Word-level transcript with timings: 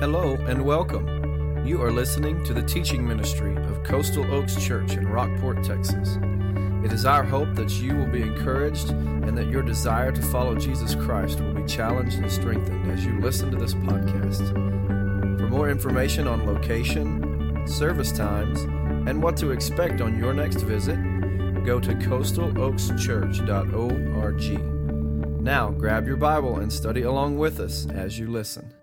Hello 0.00 0.32
and 0.48 0.64
welcome. 0.64 1.66
You 1.66 1.82
are 1.82 1.92
listening 1.92 2.42
to 2.44 2.54
the 2.54 2.62
teaching 2.62 3.06
ministry 3.06 3.54
of 3.54 3.84
Coastal 3.84 4.24
Oaks 4.32 4.56
Church 4.56 4.94
in 4.94 5.06
Rockport, 5.06 5.62
Texas. 5.62 6.16
It 6.82 6.90
is 6.92 7.04
our 7.04 7.22
hope 7.22 7.54
that 7.54 7.70
you 7.72 7.94
will 7.94 8.06
be 8.06 8.22
encouraged 8.22 8.88
and 8.90 9.36
that 9.36 9.48
your 9.48 9.60
desire 9.62 10.10
to 10.10 10.22
follow 10.22 10.56
Jesus 10.56 10.94
Christ 10.94 11.40
will 11.40 11.52
be 11.52 11.64
challenged 11.64 12.16
and 12.16 12.32
strengthened 12.32 12.90
as 12.90 13.04
you 13.04 13.20
listen 13.20 13.50
to 13.50 13.58
this 13.58 13.74
podcast. 13.74 14.48
For 15.38 15.48
more 15.48 15.68
information 15.68 16.26
on 16.26 16.46
location, 16.46 17.66
service 17.66 18.10
times, 18.10 18.62
and 19.06 19.22
what 19.22 19.36
to 19.36 19.50
expect 19.50 20.00
on 20.00 20.18
your 20.18 20.32
next 20.32 20.62
visit, 20.62 20.96
go 21.64 21.78
to 21.78 21.94
coastaloakschurch.org. 21.94 24.69
Now, 25.40 25.70
grab 25.70 26.06
your 26.06 26.18
Bible 26.18 26.58
and 26.58 26.70
study 26.70 27.00
along 27.00 27.38
with 27.38 27.60
us 27.60 27.86
as 27.88 28.18
you 28.18 28.26
listen. 28.26 28.74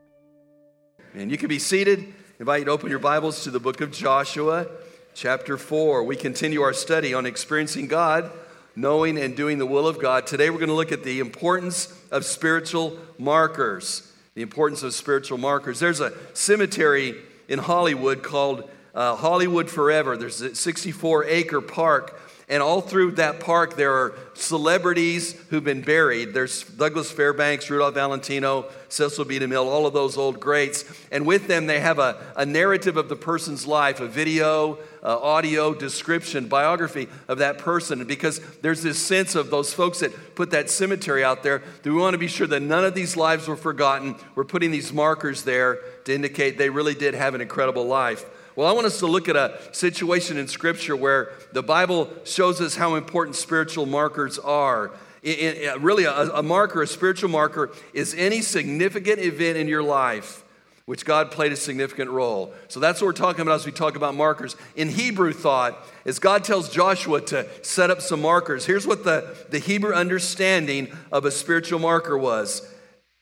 And 1.14 1.30
you 1.30 1.38
can 1.38 1.50
be 1.50 1.60
seated. 1.60 2.00
I 2.00 2.04
invite 2.40 2.60
you 2.62 2.66
to 2.66 2.72
open 2.72 2.90
your 2.90 2.98
Bibles 2.98 3.44
to 3.44 3.52
the 3.52 3.60
book 3.60 3.80
of 3.80 3.92
Joshua, 3.92 4.66
chapter 5.14 5.60
4. 5.60 6.04
We 6.04 6.16
continue 6.16 6.64
our 6.64 6.74
study 6.74 7.14
on 7.14 7.28
experiencing 7.28 7.86
God, 7.86 8.32
knowing 8.76 9.20
and 9.20 9.38
doing 9.38 9.60
the 9.60 9.68
will 9.68 9.88
of 9.88 10.00
God. 10.00 10.26
Today 10.26 10.50
we're 10.50 10.58
going 10.58 10.70
to 10.70 10.76
look 10.76 10.92
at 10.92 11.04
the 11.04 11.20
importance 11.20 11.96
of 12.10 12.26
spiritual 12.26 12.98
markers. 13.20 14.12
The 14.34 14.42
importance 14.42 14.82
of 14.82 14.96
spiritual 14.96 15.38
markers. 15.38 15.80
There's 15.80 16.00
a 16.00 16.12
cemetery 16.34 17.18
in 17.48 17.60
Hollywood 17.60 18.24
called 18.24 18.68
uh, 18.96 19.16
Hollywood 19.16 19.70
Forever. 19.70 20.18
There's 20.18 20.42
a 20.42 20.56
64 20.56 21.26
acre 21.26 21.62
park 21.62 22.20
and 22.50 22.64
all 22.64 22.80
through 22.80 23.12
that 23.12 23.42
park, 23.42 23.76
there 23.76 23.94
are 23.94 24.14
celebrities 24.34 25.34
who've 25.50 25.64
been 25.64 25.82
buried. 25.82 26.34
There's 26.34 26.64
Douglas 26.64 27.12
Fairbanks, 27.12 27.70
Rudolph 27.70 27.96
Valentino, 27.96 28.68
Cecil 28.88 29.26
B. 29.26 29.38
DeMille, 29.38 29.66
all 29.66 29.86
of 29.86 29.94
those 29.94 30.16
old 30.16 30.40
greats. 30.40 30.86
And 31.12 31.26
with 31.26 31.48
them, 31.48 31.68
they 31.68 31.82
have 31.82 32.00
a, 32.00 32.16
a 32.38 32.46
narrative 32.46 32.96
of 32.96 33.10
the 33.10 33.18
person's 33.18 33.68
life, 33.68 34.00
a 34.00 34.08
video, 34.08 34.78
uh, 35.04 35.20
audio, 35.20 35.74
description, 35.74 36.48
biography 36.48 37.10
of 37.28 37.40
that 37.40 37.58
person. 37.58 38.06
Because 38.06 38.40
there's 38.62 38.82
this 38.82 38.98
sense 38.98 39.36
of 39.36 39.50
those 39.50 39.74
folks 39.74 40.00
that 40.00 40.36
put 40.36 40.52
that 40.52 40.70
cemetery 40.70 41.26
out 41.26 41.44
there, 41.44 41.62
that 41.84 41.92
we 41.92 42.00
want 42.00 42.14
to 42.14 42.18
be 42.18 42.30
sure 42.30 42.48
that 42.48 42.62
none 42.62 42.86
of 42.86 42.96
these 42.96 43.18
lives 43.18 43.50
were 43.50 43.58
forgotten. 43.58 44.16
We're 44.36 44.46
putting 44.46 44.72
these 44.72 44.94
markers 44.94 45.44
there 45.44 45.80
to 46.06 46.16
indicate 46.16 46.58
they 46.58 46.70
really 46.70 46.96
did 46.96 47.14
have 47.14 47.36
an 47.36 47.42
incredible 47.42 47.86
life. 47.86 48.26
Well, 48.58 48.68
I 48.68 48.72
want 48.72 48.88
us 48.88 48.98
to 49.02 49.06
look 49.06 49.30
at 49.30 49.36
a 49.36 49.60
situation 49.72 50.38
in 50.38 50.48
Scripture 50.48 50.96
where 50.96 51.30
the 51.52 51.62
Bible 51.62 52.10
shows 52.24 52.60
us 52.60 52.76
how 52.76 52.96
important 52.96 53.36
spiritual 53.36 53.86
markers 53.86 54.40
are. 54.40 54.90
It, 55.22 55.58
it, 55.58 55.80
really, 55.80 56.06
a, 56.06 56.12
a 56.12 56.42
marker, 56.42 56.82
a 56.82 56.88
spiritual 56.88 57.30
marker, 57.30 57.70
is 57.94 58.16
any 58.16 58.42
significant 58.42 59.20
event 59.20 59.60
in 59.60 59.68
your 59.68 59.84
life 59.84 60.44
which 60.86 61.06
God 61.06 61.30
played 61.30 61.52
a 61.52 61.56
significant 61.56 62.10
role. 62.10 62.52
So 62.68 62.80
that's 62.80 63.00
what 63.00 63.06
we're 63.06 63.14
talking 63.14 63.42
about 63.42 63.56
as 63.56 63.66
we 63.68 63.72
talk 63.72 63.96
about 63.96 64.16
markers. 64.16 64.56
In 64.76 64.90
Hebrew 64.90 65.34
thought, 65.34 65.78
as 66.06 66.18
God 66.18 66.44
tells 66.44 66.68
Joshua 66.68 67.22
to 67.22 67.46
set 67.62 67.92
up 67.92 68.02
some 68.02 68.24
markers, 68.24 68.66
here's 68.66 68.88
what 68.88 69.04
the, 69.04 69.38
the 69.52 69.60
Hebrew 69.60 69.94
understanding 69.94 70.88
of 71.12 71.26
a 71.26 71.32
spiritual 71.32 71.78
marker 71.78 72.18
was 72.18 72.68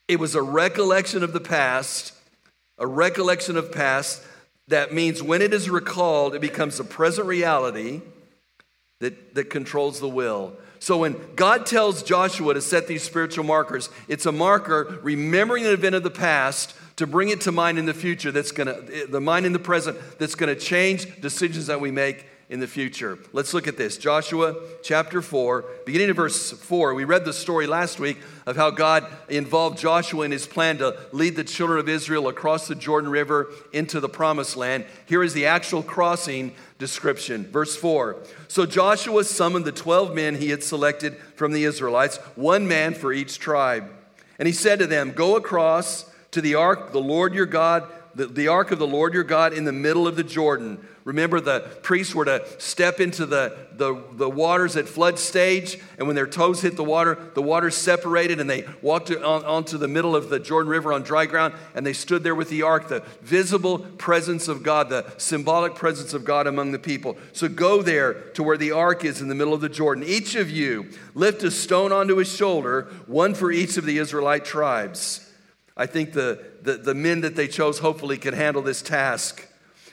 it 0.07 0.17
was 0.17 0.33
a 0.33 0.41
recollection 0.41 1.23
of 1.23 1.33
the 1.33 1.41
past, 1.41 2.13
a 2.77 2.87
recollection 2.87 3.57
of 3.57 3.73
past 3.73 4.23
that 4.67 4.93
means 4.93 5.21
when 5.21 5.41
it 5.41 5.53
is 5.53 5.69
recalled, 5.69 6.35
it 6.35 6.41
becomes 6.41 6.79
a 6.79 6.83
present 6.83 7.27
reality 7.27 8.01
that, 8.99 9.35
that 9.35 9.49
controls 9.49 9.99
the 9.99 10.09
will. 10.09 10.57
So 10.79 10.97
when 10.97 11.15
God 11.35 11.65
tells 11.65 12.03
Joshua 12.03 12.53
to 12.53 12.61
set 12.61 12.87
these 12.87 13.03
spiritual 13.03 13.43
markers, 13.43 13.89
it's 14.07 14.25
a 14.25 14.31
marker 14.31 14.99
remembering 15.01 15.65
an 15.65 15.71
event 15.71 15.95
of 15.95 16.03
the 16.03 16.11
past 16.11 16.75
to 16.97 17.07
bring 17.07 17.29
it 17.29 17.41
to 17.41 17.51
mind 17.51 17.77
in 17.77 17.85
the 17.85 17.93
future 17.93 18.31
that's 18.31 18.51
going 18.51 18.67
to 18.67 19.07
the 19.07 19.19
mind 19.19 19.45
in 19.45 19.53
the 19.53 19.59
present 19.59 19.97
that's 20.19 20.35
going 20.35 20.53
to 20.53 20.59
change 20.59 21.21
decisions 21.21 21.67
that 21.67 21.81
we 21.81 21.91
make 21.91 22.25
in 22.49 22.59
the 22.59 22.67
future. 22.67 23.17
Let's 23.33 23.53
look 23.53 23.67
at 23.67 23.77
this. 23.77 23.97
Joshua 23.97 24.55
chapter 24.83 25.21
4, 25.21 25.65
beginning 25.85 26.11
of 26.11 26.15
verse 26.15 26.51
4. 26.51 26.93
We 26.93 27.03
read 27.03 27.25
the 27.25 27.33
story 27.33 27.65
last 27.65 27.99
week 27.99 28.19
of 28.45 28.55
how 28.55 28.69
God 28.69 29.05
involved 29.29 29.79
Joshua 29.79 30.25
in 30.25 30.31
his 30.31 30.45
plan 30.45 30.77
to 30.77 30.97
lead 31.11 31.35
the 31.35 31.43
children 31.43 31.79
of 31.79 31.89
Israel 31.89 32.27
across 32.27 32.67
the 32.67 32.75
Jordan 32.75 33.09
River 33.09 33.49
into 33.73 33.99
the 33.99 34.09
promised 34.09 34.55
land. 34.55 34.85
Here 35.07 35.23
is 35.23 35.33
the 35.33 35.47
actual 35.47 35.81
crossing 35.81 36.53
description. 36.77 37.45
Verse 37.47 37.75
4. 37.75 38.17
So 38.47 38.65
Joshua 38.65 39.23
summoned 39.23 39.65
the 39.65 39.71
12 39.71 40.13
men 40.13 40.35
he 40.35 40.49
had 40.49 40.63
selected 40.63 41.17
from 41.35 41.51
the 41.51 41.63
Israelites, 41.63 42.17
one 42.35 42.67
man 42.67 42.93
for 42.93 43.11
each 43.11 43.39
tribe. 43.39 43.89
And 44.37 44.47
he 44.47 44.53
said 44.53 44.79
to 44.79 44.87
them, 44.87 45.11
Go 45.11 45.35
across 45.35 46.11
to 46.31 46.41
the 46.41 46.55
ark, 46.55 46.91
the 46.91 46.99
Lord 46.99 47.33
your 47.33 47.45
God, 47.45 47.89
the, 48.15 48.27
the 48.27 48.47
ark 48.47 48.71
of 48.71 48.79
the 48.79 48.87
Lord 48.87 49.13
your 49.13 49.23
God 49.23 49.53
in 49.53 49.65
the 49.65 49.73
middle 49.73 50.07
of 50.07 50.15
the 50.15 50.23
Jordan 50.23 50.79
Remember, 51.05 51.39
the 51.39 51.59
priests 51.83 52.15
were 52.15 52.25
to 52.25 52.43
step 52.57 52.99
into 52.99 53.27
the, 53.27 53.55
the, 53.73 54.01
the 54.13 54.27
waters 54.27 54.75
at 54.75 54.89
flood 54.89 55.19
stage, 55.19 55.77
and 55.99 56.07
when 56.07 56.15
their 56.15 56.25
toes 56.25 56.61
hit 56.61 56.75
the 56.75 56.83
water, 56.83 57.29
the 57.35 57.43
water 57.43 57.69
separated, 57.69 58.39
and 58.39 58.49
they 58.49 58.65
walked 58.81 59.11
on, 59.11 59.45
onto 59.45 59.77
the 59.77 59.87
middle 59.87 60.15
of 60.15 60.29
the 60.29 60.39
Jordan 60.39 60.67
River 60.67 60.91
on 60.91 61.03
dry 61.03 61.27
ground, 61.27 61.53
and 61.75 61.85
they 61.85 61.93
stood 61.93 62.23
there 62.23 62.33
with 62.33 62.49
the 62.49 62.63
ark, 62.63 62.87
the 62.87 63.03
visible 63.21 63.77
presence 63.77 64.47
of 64.47 64.63
God, 64.63 64.89
the 64.89 65.05
symbolic 65.17 65.75
presence 65.75 66.15
of 66.15 66.25
God 66.25 66.47
among 66.47 66.71
the 66.71 66.79
people. 66.79 67.19
So 67.33 67.47
go 67.47 67.83
there 67.83 68.13
to 68.31 68.41
where 68.41 68.57
the 68.57 68.71
ark 68.71 69.05
is 69.05 69.21
in 69.21 69.27
the 69.27 69.35
middle 69.35 69.53
of 69.53 69.61
the 69.61 69.69
Jordan. 69.69 70.03
Each 70.03 70.33
of 70.33 70.49
you 70.49 70.89
lift 71.13 71.43
a 71.43 71.51
stone 71.51 71.91
onto 71.91 72.15
his 72.15 72.35
shoulder, 72.35 72.89
one 73.05 73.35
for 73.35 73.51
each 73.51 73.77
of 73.77 73.85
the 73.85 73.99
Israelite 73.99 74.43
tribes. 74.43 75.24
I 75.77 75.85
think 75.85 76.13
the, 76.13 76.43
the, 76.61 76.73
the 76.73 76.95
men 76.95 77.21
that 77.21 77.35
they 77.35 77.47
chose 77.47 77.79
hopefully 77.79 78.17
can 78.17 78.33
handle 78.33 78.61
this 78.61 78.81
task. 78.81 79.47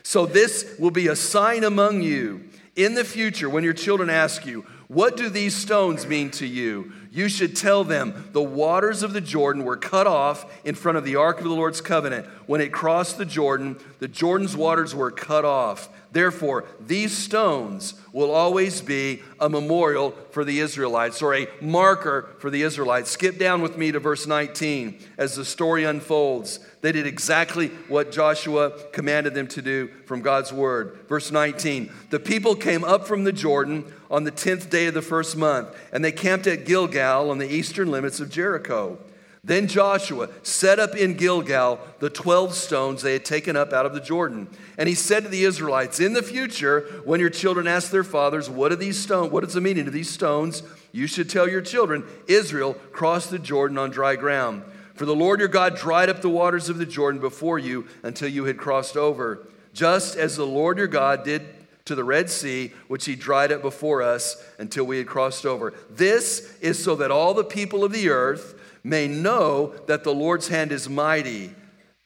So, 0.04 0.26
this 0.26 0.76
will 0.78 0.90
be 0.90 1.08
a 1.08 1.16
sign 1.16 1.64
among 1.64 2.02
you 2.02 2.48
in 2.76 2.94
the 2.94 3.04
future 3.04 3.48
when 3.48 3.64
your 3.64 3.72
children 3.72 4.10
ask 4.10 4.46
you, 4.46 4.62
What 4.88 5.16
do 5.16 5.28
these 5.28 5.54
stones 5.54 6.06
mean 6.06 6.30
to 6.32 6.46
you? 6.46 6.92
You 7.10 7.28
should 7.28 7.56
tell 7.56 7.84
them, 7.84 8.30
The 8.32 8.42
waters 8.42 9.02
of 9.02 9.12
the 9.12 9.20
Jordan 9.20 9.64
were 9.64 9.76
cut 9.76 10.06
off 10.06 10.64
in 10.64 10.74
front 10.74 10.98
of 10.98 11.04
the 11.04 11.16
ark 11.16 11.38
of 11.38 11.44
the 11.44 11.50
Lord's 11.50 11.80
covenant. 11.80 12.26
When 12.46 12.60
it 12.60 12.72
crossed 12.72 13.18
the 13.18 13.24
Jordan, 13.24 13.76
the 13.98 14.08
Jordan's 14.08 14.56
waters 14.56 14.94
were 14.94 15.10
cut 15.10 15.44
off. 15.44 15.88
Therefore, 16.12 16.66
these 16.78 17.16
stones 17.16 17.94
will 18.12 18.30
always 18.30 18.82
be 18.82 19.22
a 19.40 19.48
memorial 19.48 20.10
for 20.30 20.44
the 20.44 20.60
Israelites 20.60 21.22
or 21.22 21.34
a 21.34 21.48
marker 21.62 22.28
for 22.38 22.50
the 22.50 22.62
Israelites. 22.62 23.10
Skip 23.10 23.38
down 23.38 23.62
with 23.62 23.78
me 23.78 23.90
to 23.92 23.98
verse 23.98 24.26
19 24.26 24.98
as 25.16 25.36
the 25.36 25.44
story 25.44 25.84
unfolds. 25.84 26.60
They 26.82 26.92
did 26.92 27.06
exactly 27.06 27.68
what 27.88 28.12
Joshua 28.12 28.72
commanded 28.92 29.32
them 29.32 29.48
to 29.48 29.62
do 29.62 29.88
from 30.04 30.20
God's 30.20 30.52
word. 30.52 30.98
Verse 31.08 31.30
19 31.30 31.90
The 32.10 32.20
people 32.20 32.56
came 32.56 32.84
up 32.84 33.06
from 33.06 33.24
the 33.24 33.32
Jordan 33.32 33.90
on 34.10 34.24
the 34.24 34.32
10th 34.32 34.68
day 34.68 34.86
of 34.86 34.94
the 34.94 35.00
first 35.00 35.36
month, 35.36 35.74
and 35.92 36.04
they 36.04 36.12
camped 36.12 36.46
at 36.46 36.66
Gilgal 36.66 37.30
on 37.30 37.38
the 37.38 37.50
eastern 37.50 37.90
limits 37.90 38.20
of 38.20 38.28
Jericho. 38.28 38.98
Then 39.44 39.66
Joshua 39.66 40.28
set 40.44 40.78
up 40.78 40.94
in 40.94 41.14
Gilgal 41.14 41.80
the 41.98 42.08
12 42.08 42.54
stones 42.54 43.02
they 43.02 43.14
had 43.14 43.24
taken 43.24 43.56
up 43.56 43.72
out 43.72 43.86
of 43.86 43.92
the 43.92 44.00
Jordan. 44.00 44.46
And 44.78 44.88
he 44.88 44.94
said 44.94 45.24
to 45.24 45.28
the 45.28 45.42
Israelites, 45.42 45.98
In 45.98 46.12
the 46.12 46.22
future, 46.22 47.02
when 47.04 47.18
your 47.18 47.28
children 47.28 47.66
ask 47.66 47.90
their 47.90 48.04
fathers, 48.04 48.48
What 48.48 48.70
are 48.70 48.76
these 48.76 49.00
stones? 49.00 49.32
What 49.32 49.42
is 49.42 49.54
the 49.54 49.60
meaning 49.60 49.88
of 49.88 49.92
these 49.92 50.10
stones? 50.10 50.62
You 50.92 51.08
should 51.08 51.28
tell 51.28 51.48
your 51.48 51.60
children, 51.60 52.04
Israel 52.28 52.74
crossed 52.92 53.30
the 53.30 53.38
Jordan 53.38 53.78
on 53.78 53.90
dry 53.90 54.14
ground. 54.14 54.62
For 54.94 55.06
the 55.06 55.16
Lord 55.16 55.40
your 55.40 55.48
God 55.48 55.76
dried 55.76 56.08
up 56.08 56.20
the 56.20 56.28
waters 56.28 56.68
of 56.68 56.78
the 56.78 56.86
Jordan 56.86 57.20
before 57.20 57.58
you 57.58 57.88
until 58.04 58.28
you 58.28 58.44
had 58.44 58.58
crossed 58.58 58.96
over, 58.96 59.44
just 59.74 60.16
as 60.16 60.36
the 60.36 60.46
Lord 60.46 60.78
your 60.78 60.86
God 60.86 61.24
did 61.24 61.42
to 61.84 61.94
the 61.94 62.04
Red 62.04 62.30
Sea, 62.30 62.72
which 62.88 63.04
he 63.04 63.16
dried 63.16 63.52
up 63.52 63.62
before 63.62 64.02
us 64.02 64.42
until 64.58 64.84
we 64.84 64.98
had 64.98 65.06
crossed 65.06 65.44
over. 65.44 65.74
This 65.90 66.56
is 66.60 66.82
so 66.82 66.94
that 66.96 67.10
all 67.10 67.34
the 67.34 67.44
people 67.44 67.84
of 67.84 67.92
the 67.92 68.08
earth 68.08 68.58
may 68.84 69.08
know 69.08 69.74
that 69.86 70.04
the 70.04 70.14
Lord's 70.14 70.48
hand 70.48 70.72
is 70.72 70.88
mighty, 70.88 71.54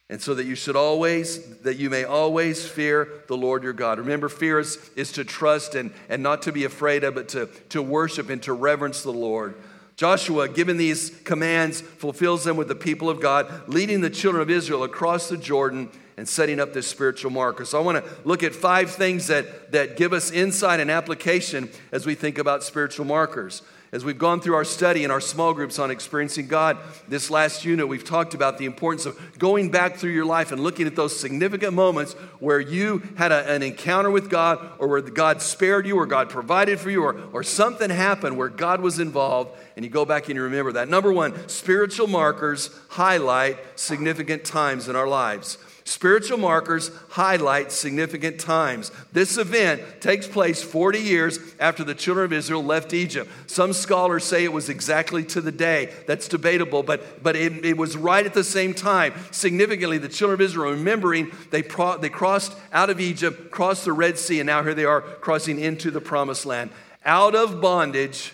and 0.08 0.20
so 0.22 0.34
that 0.34 0.44
you 0.44 0.54
should 0.54 0.76
always, 0.76 1.58
that 1.60 1.76
you 1.76 1.90
may 1.90 2.04
always 2.04 2.66
fear 2.66 3.22
the 3.26 3.36
Lord 3.36 3.64
your 3.64 3.72
God. 3.72 3.98
Remember, 3.98 4.28
fear 4.28 4.60
is, 4.60 4.90
is 4.94 5.12
to 5.12 5.24
trust 5.24 5.74
and, 5.74 5.92
and 6.08 6.22
not 6.22 6.42
to 6.42 6.52
be 6.52 6.64
afraid 6.64 7.02
of, 7.02 7.14
but 7.14 7.28
to, 7.30 7.48
to 7.70 7.82
worship 7.82 8.30
and 8.30 8.42
to 8.44 8.52
reverence 8.52 9.02
the 9.02 9.12
Lord. 9.12 9.56
Joshua, 9.96 10.48
given 10.48 10.76
these 10.76 11.10
commands, 11.24 11.80
fulfills 11.80 12.44
them 12.44 12.56
with 12.56 12.68
the 12.68 12.74
people 12.74 13.08
of 13.08 13.20
God, 13.20 13.66
leading 13.66 14.02
the 14.02 14.10
children 14.10 14.42
of 14.42 14.50
Israel 14.50 14.84
across 14.84 15.28
the 15.28 15.38
Jordan 15.38 15.90
and 16.16 16.28
setting 16.28 16.60
up 16.60 16.72
this 16.72 16.86
spiritual 16.86 17.30
marker. 17.30 17.64
So 17.64 17.78
I 17.78 17.84
want 17.84 18.04
to 18.04 18.10
look 18.24 18.42
at 18.42 18.54
five 18.54 18.90
things 18.90 19.26
that, 19.26 19.72
that 19.72 19.96
give 19.96 20.12
us 20.12 20.30
insight 20.30 20.80
and 20.80 20.90
application 20.90 21.68
as 21.92 22.06
we 22.06 22.14
think 22.14 22.38
about 22.38 22.64
spiritual 22.64 23.04
markers. 23.04 23.62
As 23.92 24.04
we've 24.04 24.18
gone 24.18 24.40
through 24.40 24.56
our 24.56 24.64
study 24.64 25.04
in 25.04 25.12
our 25.12 25.20
small 25.20 25.54
groups 25.54 25.78
on 25.78 25.92
experiencing 25.92 26.48
God, 26.48 26.76
this 27.06 27.30
last 27.30 27.64
unit, 27.64 27.86
we've 27.86 28.04
talked 28.04 28.34
about 28.34 28.58
the 28.58 28.64
importance 28.64 29.06
of 29.06 29.38
going 29.38 29.70
back 29.70 29.96
through 29.96 30.10
your 30.10 30.24
life 30.24 30.50
and 30.50 30.60
looking 30.60 30.88
at 30.88 30.96
those 30.96 31.18
significant 31.18 31.72
moments 31.72 32.14
where 32.40 32.58
you 32.58 33.00
had 33.16 33.30
a, 33.30 33.48
an 33.50 33.62
encounter 33.62 34.10
with 34.10 34.28
God 34.28 34.58
or 34.78 34.88
where 34.88 35.00
God 35.00 35.40
spared 35.40 35.86
you 35.86 35.96
or 35.96 36.04
God 36.04 36.28
provided 36.30 36.80
for 36.80 36.90
you 36.90 37.04
or, 37.04 37.16
or 37.32 37.44
something 37.44 37.88
happened 37.88 38.36
where 38.36 38.48
God 38.48 38.80
was 38.80 38.98
involved 38.98 39.56
and 39.76 39.84
you 39.84 39.90
go 39.90 40.04
back 40.04 40.26
and 40.26 40.36
you 40.36 40.42
remember 40.42 40.72
that. 40.72 40.88
Number 40.88 41.12
one, 41.12 41.48
spiritual 41.48 42.08
markers 42.08 42.76
highlight 42.88 43.58
significant 43.76 44.44
times 44.44 44.88
in 44.88 44.96
our 44.96 45.08
lives. 45.08 45.58
Spiritual 45.86 46.38
markers 46.38 46.90
highlight 47.10 47.70
significant 47.70 48.40
times. 48.40 48.90
This 49.12 49.38
event 49.38 50.00
takes 50.00 50.26
place 50.26 50.60
40 50.60 50.98
years 50.98 51.38
after 51.60 51.84
the 51.84 51.94
children 51.94 52.24
of 52.24 52.32
Israel 52.32 52.64
left 52.64 52.92
Egypt. 52.92 53.30
Some 53.46 53.72
scholars 53.72 54.24
say 54.24 54.42
it 54.42 54.52
was 54.52 54.68
exactly 54.68 55.22
to 55.26 55.40
the 55.40 55.52
day. 55.52 55.94
That's 56.08 56.26
debatable, 56.26 56.82
but, 56.82 57.22
but 57.22 57.36
it, 57.36 57.64
it 57.64 57.76
was 57.76 57.96
right 57.96 58.26
at 58.26 58.34
the 58.34 58.42
same 58.42 58.74
time. 58.74 59.14
Significantly, 59.30 59.98
the 59.98 60.08
children 60.08 60.34
of 60.34 60.40
Israel, 60.40 60.72
remembering 60.72 61.30
they, 61.52 61.62
pro, 61.62 61.96
they 61.98 62.08
crossed 62.08 62.58
out 62.72 62.90
of 62.90 62.98
Egypt, 62.98 63.52
crossed 63.52 63.84
the 63.84 63.92
Red 63.92 64.18
Sea, 64.18 64.40
and 64.40 64.48
now 64.48 64.64
here 64.64 64.74
they 64.74 64.84
are 64.84 65.02
crossing 65.02 65.60
into 65.60 65.92
the 65.92 66.00
promised 66.00 66.44
land. 66.44 66.70
Out 67.04 67.36
of 67.36 67.60
bondage 67.60 68.32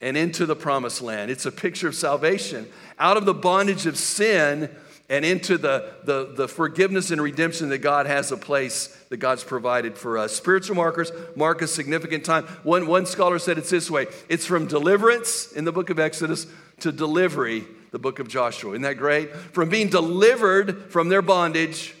and 0.00 0.16
into 0.16 0.44
the 0.44 0.56
promised 0.56 1.02
land. 1.02 1.30
It's 1.30 1.46
a 1.46 1.52
picture 1.52 1.86
of 1.86 1.94
salvation. 1.94 2.66
Out 2.98 3.16
of 3.16 3.26
the 3.26 3.34
bondage 3.34 3.86
of 3.86 3.96
sin 3.96 4.68
and 5.10 5.24
into 5.24 5.58
the, 5.58 5.92
the, 6.04 6.32
the 6.36 6.48
forgiveness 6.48 7.10
and 7.10 7.20
redemption 7.20 7.68
that 7.70 7.78
God 7.78 8.06
has 8.06 8.30
a 8.30 8.36
place 8.36 8.86
that 9.08 9.16
God's 9.16 9.42
provided 9.42 9.98
for 9.98 10.16
us. 10.16 10.34
Spiritual 10.34 10.76
markers 10.76 11.10
mark 11.34 11.60
a 11.60 11.66
significant 11.66 12.24
time. 12.24 12.44
One, 12.62 12.86
one 12.86 13.04
scholar 13.04 13.40
said 13.40 13.58
it's 13.58 13.68
this 13.70 13.90
way 13.90 14.06
it's 14.28 14.46
from 14.46 14.66
deliverance 14.66 15.52
in 15.52 15.64
the 15.64 15.72
book 15.72 15.90
of 15.90 15.98
Exodus 15.98 16.46
to 16.78 16.92
delivery, 16.92 17.64
the 17.90 17.98
book 17.98 18.20
of 18.20 18.28
Joshua. 18.28 18.70
Isn't 18.70 18.82
that 18.82 18.96
great? 18.96 19.34
From 19.34 19.68
being 19.68 19.88
delivered 19.88 20.92
from 20.92 21.08
their 21.08 21.22
bondage 21.22 21.94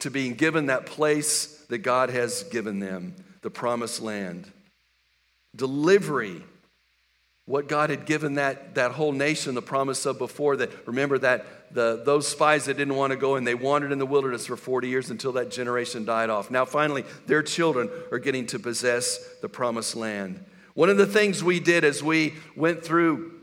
to 0.00 0.10
being 0.10 0.34
given 0.34 0.66
that 0.66 0.84
place 0.84 1.64
that 1.70 1.78
God 1.78 2.10
has 2.10 2.42
given 2.44 2.78
them, 2.78 3.14
the 3.40 3.50
promised 3.50 4.02
land. 4.02 4.46
Delivery 5.56 6.42
what 7.46 7.68
God 7.68 7.90
had 7.90 8.06
given 8.06 8.34
that, 8.34 8.74
that 8.76 8.92
whole 8.92 9.12
nation 9.12 9.54
the 9.54 9.62
promise 9.62 10.06
of 10.06 10.18
before 10.18 10.56
that 10.56 10.86
remember 10.86 11.18
that 11.18 11.44
the, 11.74 12.02
those 12.04 12.26
spies 12.26 12.64
that 12.66 12.76
didn't 12.76 12.94
want 12.94 13.10
to 13.10 13.16
go 13.16 13.34
and 13.34 13.46
they 13.46 13.54
wandered 13.54 13.92
in 13.92 13.98
the 13.98 14.06
wilderness 14.06 14.46
for 14.46 14.56
40 14.56 14.88
years 14.88 15.10
until 15.10 15.32
that 15.32 15.50
generation 15.50 16.04
died 16.04 16.30
off. 16.30 16.50
Now 16.50 16.64
finally 16.64 17.04
their 17.26 17.42
children 17.42 17.90
are 18.10 18.18
getting 18.18 18.46
to 18.46 18.58
possess 18.58 19.18
the 19.42 19.48
promised 19.48 19.94
land. 19.94 20.42
One 20.74 20.88
of 20.88 20.96
the 20.96 21.06
things 21.06 21.44
we 21.44 21.60
did 21.60 21.84
as 21.84 22.02
we 22.02 22.34
went 22.56 22.82
through 22.82 23.33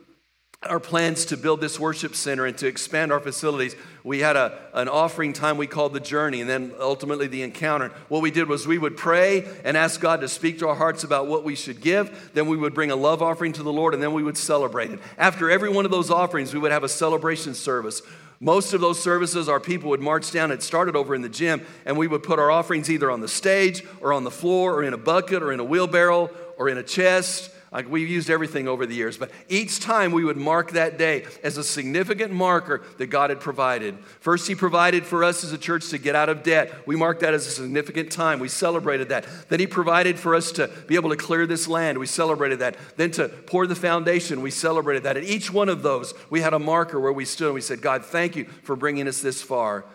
our 0.69 0.79
plans 0.79 1.25
to 1.25 1.37
build 1.37 1.59
this 1.59 1.79
worship 1.79 2.13
center 2.13 2.45
and 2.45 2.55
to 2.55 2.67
expand 2.67 3.11
our 3.11 3.19
facilities, 3.19 3.75
we 4.03 4.19
had 4.19 4.35
a, 4.35 4.59
an 4.75 4.87
offering 4.87 5.33
time 5.33 5.57
we 5.57 5.65
called 5.65 5.91
the 5.91 5.99
journey 5.99 6.39
and 6.39 6.47
then 6.47 6.71
ultimately 6.79 7.25
the 7.25 7.41
encounter. 7.41 7.89
What 8.09 8.21
we 8.21 8.29
did 8.29 8.47
was 8.47 8.67
we 8.67 8.77
would 8.77 8.95
pray 8.95 9.47
and 9.63 9.75
ask 9.75 9.99
God 9.99 10.21
to 10.21 10.27
speak 10.27 10.59
to 10.59 10.67
our 10.67 10.75
hearts 10.75 11.03
about 11.03 11.25
what 11.25 11.43
we 11.43 11.55
should 11.55 11.81
give. 11.81 12.31
Then 12.35 12.47
we 12.47 12.57
would 12.57 12.75
bring 12.75 12.91
a 12.91 12.95
love 12.95 13.23
offering 13.23 13.53
to 13.53 13.63
the 13.63 13.73
Lord 13.73 13.95
and 13.95 14.03
then 14.03 14.13
we 14.13 14.21
would 14.21 14.37
celebrate 14.37 14.91
it. 14.91 14.99
After 15.17 15.49
every 15.49 15.69
one 15.69 15.85
of 15.85 15.89
those 15.89 16.11
offerings, 16.11 16.53
we 16.53 16.59
would 16.59 16.71
have 16.71 16.83
a 16.83 16.89
celebration 16.89 17.55
service. 17.55 18.03
Most 18.39 18.73
of 18.73 18.81
those 18.81 19.01
services, 19.01 19.49
our 19.49 19.59
people 19.59 19.89
would 19.89 19.99
march 19.99 20.29
down. 20.29 20.51
It 20.51 20.61
started 20.61 20.95
over 20.95 21.15
in 21.15 21.21
the 21.21 21.29
gym, 21.29 21.65
and 21.85 21.97
we 21.97 22.07
would 22.07 22.23
put 22.23 22.39
our 22.39 22.49
offerings 22.49 22.89
either 22.89 23.09
on 23.09 23.21
the 23.21 23.27
stage 23.27 23.83
or 23.99 24.13
on 24.13 24.23
the 24.23 24.31
floor 24.31 24.75
or 24.75 24.83
in 24.83 24.93
a 24.93 24.97
bucket 24.97 25.43
or 25.43 25.51
in 25.51 25.59
a 25.59 25.63
wheelbarrow 25.63 26.29
or 26.57 26.69
in 26.69 26.79
a 26.79 26.83
chest 26.83 27.50
like 27.71 27.89
we've 27.89 28.09
used 28.09 28.29
everything 28.29 28.67
over 28.67 28.85
the 28.85 28.93
years, 28.93 29.17
but 29.17 29.31
each 29.47 29.79
time 29.79 30.11
we 30.11 30.25
would 30.25 30.35
mark 30.35 30.71
that 30.71 30.97
day 30.97 31.25
as 31.41 31.57
a 31.57 31.63
significant 31.63 32.33
marker 32.33 32.81
that 32.97 33.07
God 33.07 33.29
had 33.29 33.39
provided. 33.39 33.97
First, 34.19 34.47
He 34.47 34.55
provided 34.55 35.05
for 35.05 35.23
us 35.23 35.45
as 35.45 35.53
a 35.53 35.57
church 35.57 35.89
to 35.89 35.97
get 35.97 36.13
out 36.13 36.27
of 36.27 36.43
debt. 36.43 36.85
We 36.85 36.97
marked 36.97 37.21
that 37.21 37.33
as 37.33 37.47
a 37.47 37.51
significant 37.51 38.11
time. 38.11 38.39
We 38.39 38.49
celebrated 38.49 39.07
that. 39.09 39.25
Then 39.47 39.61
He 39.61 39.67
provided 39.67 40.19
for 40.19 40.35
us 40.35 40.51
to 40.53 40.67
be 40.87 40.95
able 40.95 41.11
to 41.11 41.15
clear 41.15 41.47
this 41.47 41.65
land. 41.65 41.97
We 41.97 42.07
celebrated 42.07 42.59
that. 42.59 42.75
Then 42.97 43.11
to 43.11 43.29
pour 43.29 43.65
the 43.65 43.75
foundation, 43.75 44.41
we 44.41 44.51
celebrated 44.51 45.03
that. 45.03 45.15
At 45.15 45.23
each 45.23 45.49
one 45.49 45.69
of 45.69 45.81
those, 45.81 46.13
we 46.29 46.41
had 46.41 46.53
a 46.53 46.59
marker 46.59 46.99
where 46.99 47.13
we 47.13 47.23
stood 47.23 47.47
and 47.47 47.55
we 47.55 47.61
said, 47.61 47.81
God, 47.81 48.03
thank 48.03 48.35
you 48.35 48.45
for 48.63 48.75
bringing 48.75 49.07
us 49.07 49.21
this 49.21 49.41
far. 49.41 49.85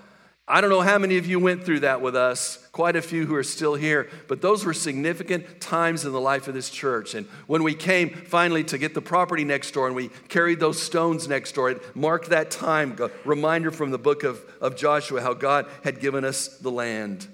I 0.48 0.60
don't 0.60 0.70
know 0.70 0.80
how 0.80 0.98
many 0.98 1.18
of 1.18 1.26
you 1.26 1.40
went 1.40 1.64
through 1.64 1.80
that 1.80 2.00
with 2.00 2.14
us, 2.14 2.64
quite 2.70 2.94
a 2.94 3.02
few 3.02 3.26
who 3.26 3.34
are 3.34 3.42
still 3.42 3.74
here, 3.74 4.08
but 4.28 4.40
those 4.40 4.64
were 4.64 4.72
significant 4.72 5.60
times 5.60 6.04
in 6.04 6.12
the 6.12 6.20
life 6.20 6.46
of 6.46 6.54
this 6.54 6.70
church. 6.70 7.16
And 7.16 7.26
when 7.48 7.64
we 7.64 7.74
came 7.74 8.10
finally 8.10 8.62
to 8.64 8.78
get 8.78 8.94
the 8.94 9.02
property 9.02 9.42
next 9.42 9.72
door 9.72 9.88
and 9.88 9.96
we 9.96 10.08
carried 10.28 10.60
those 10.60 10.80
stones 10.80 11.26
next 11.26 11.56
door, 11.56 11.70
it 11.70 11.96
marked 11.96 12.30
that 12.30 12.52
time, 12.52 12.96
a 13.00 13.10
reminder 13.24 13.72
from 13.72 13.90
the 13.90 13.98
book 13.98 14.22
of, 14.22 14.40
of 14.60 14.76
Joshua 14.76 15.20
how 15.20 15.34
God 15.34 15.66
had 15.82 15.98
given 15.98 16.24
us 16.24 16.46
the 16.58 16.70
land. 16.70 17.26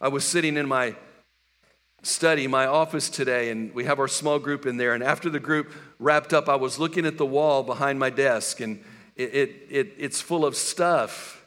I 0.00 0.08
was 0.08 0.24
sitting 0.24 0.56
in 0.56 0.66
my 0.66 0.96
study, 2.02 2.48
my 2.48 2.66
office 2.66 3.08
today, 3.10 3.50
and 3.50 3.72
we 3.72 3.84
have 3.84 4.00
our 4.00 4.08
small 4.08 4.40
group 4.40 4.66
in 4.66 4.76
there. 4.76 4.92
And 4.92 5.04
after 5.04 5.30
the 5.30 5.38
group 5.38 5.72
wrapped 6.00 6.32
up, 6.32 6.48
I 6.48 6.56
was 6.56 6.80
looking 6.80 7.06
at 7.06 7.16
the 7.16 7.26
wall 7.26 7.62
behind 7.62 8.00
my 8.00 8.10
desk, 8.10 8.58
and 8.58 8.82
it, 9.14 9.34
it, 9.34 9.50
it 9.70 9.92
it's 9.98 10.20
full 10.20 10.44
of 10.44 10.56
stuff 10.56 11.37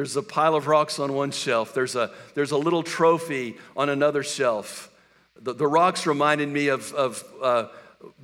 there's 0.00 0.16
a 0.16 0.22
pile 0.22 0.54
of 0.54 0.66
rocks 0.66 0.98
on 0.98 1.12
one 1.12 1.30
shelf, 1.30 1.74
there's 1.74 1.94
a, 1.94 2.10
there's 2.32 2.52
a 2.52 2.56
little 2.56 2.82
trophy 2.82 3.58
on 3.76 3.90
another 3.90 4.22
shelf. 4.22 4.90
The, 5.38 5.52
the 5.52 5.66
rocks 5.66 6.06
reminded 6.06 6.48
me 6.48 6.68
of, 6.68 6.94
of 6.94 7.22
uh, 7.42 7.66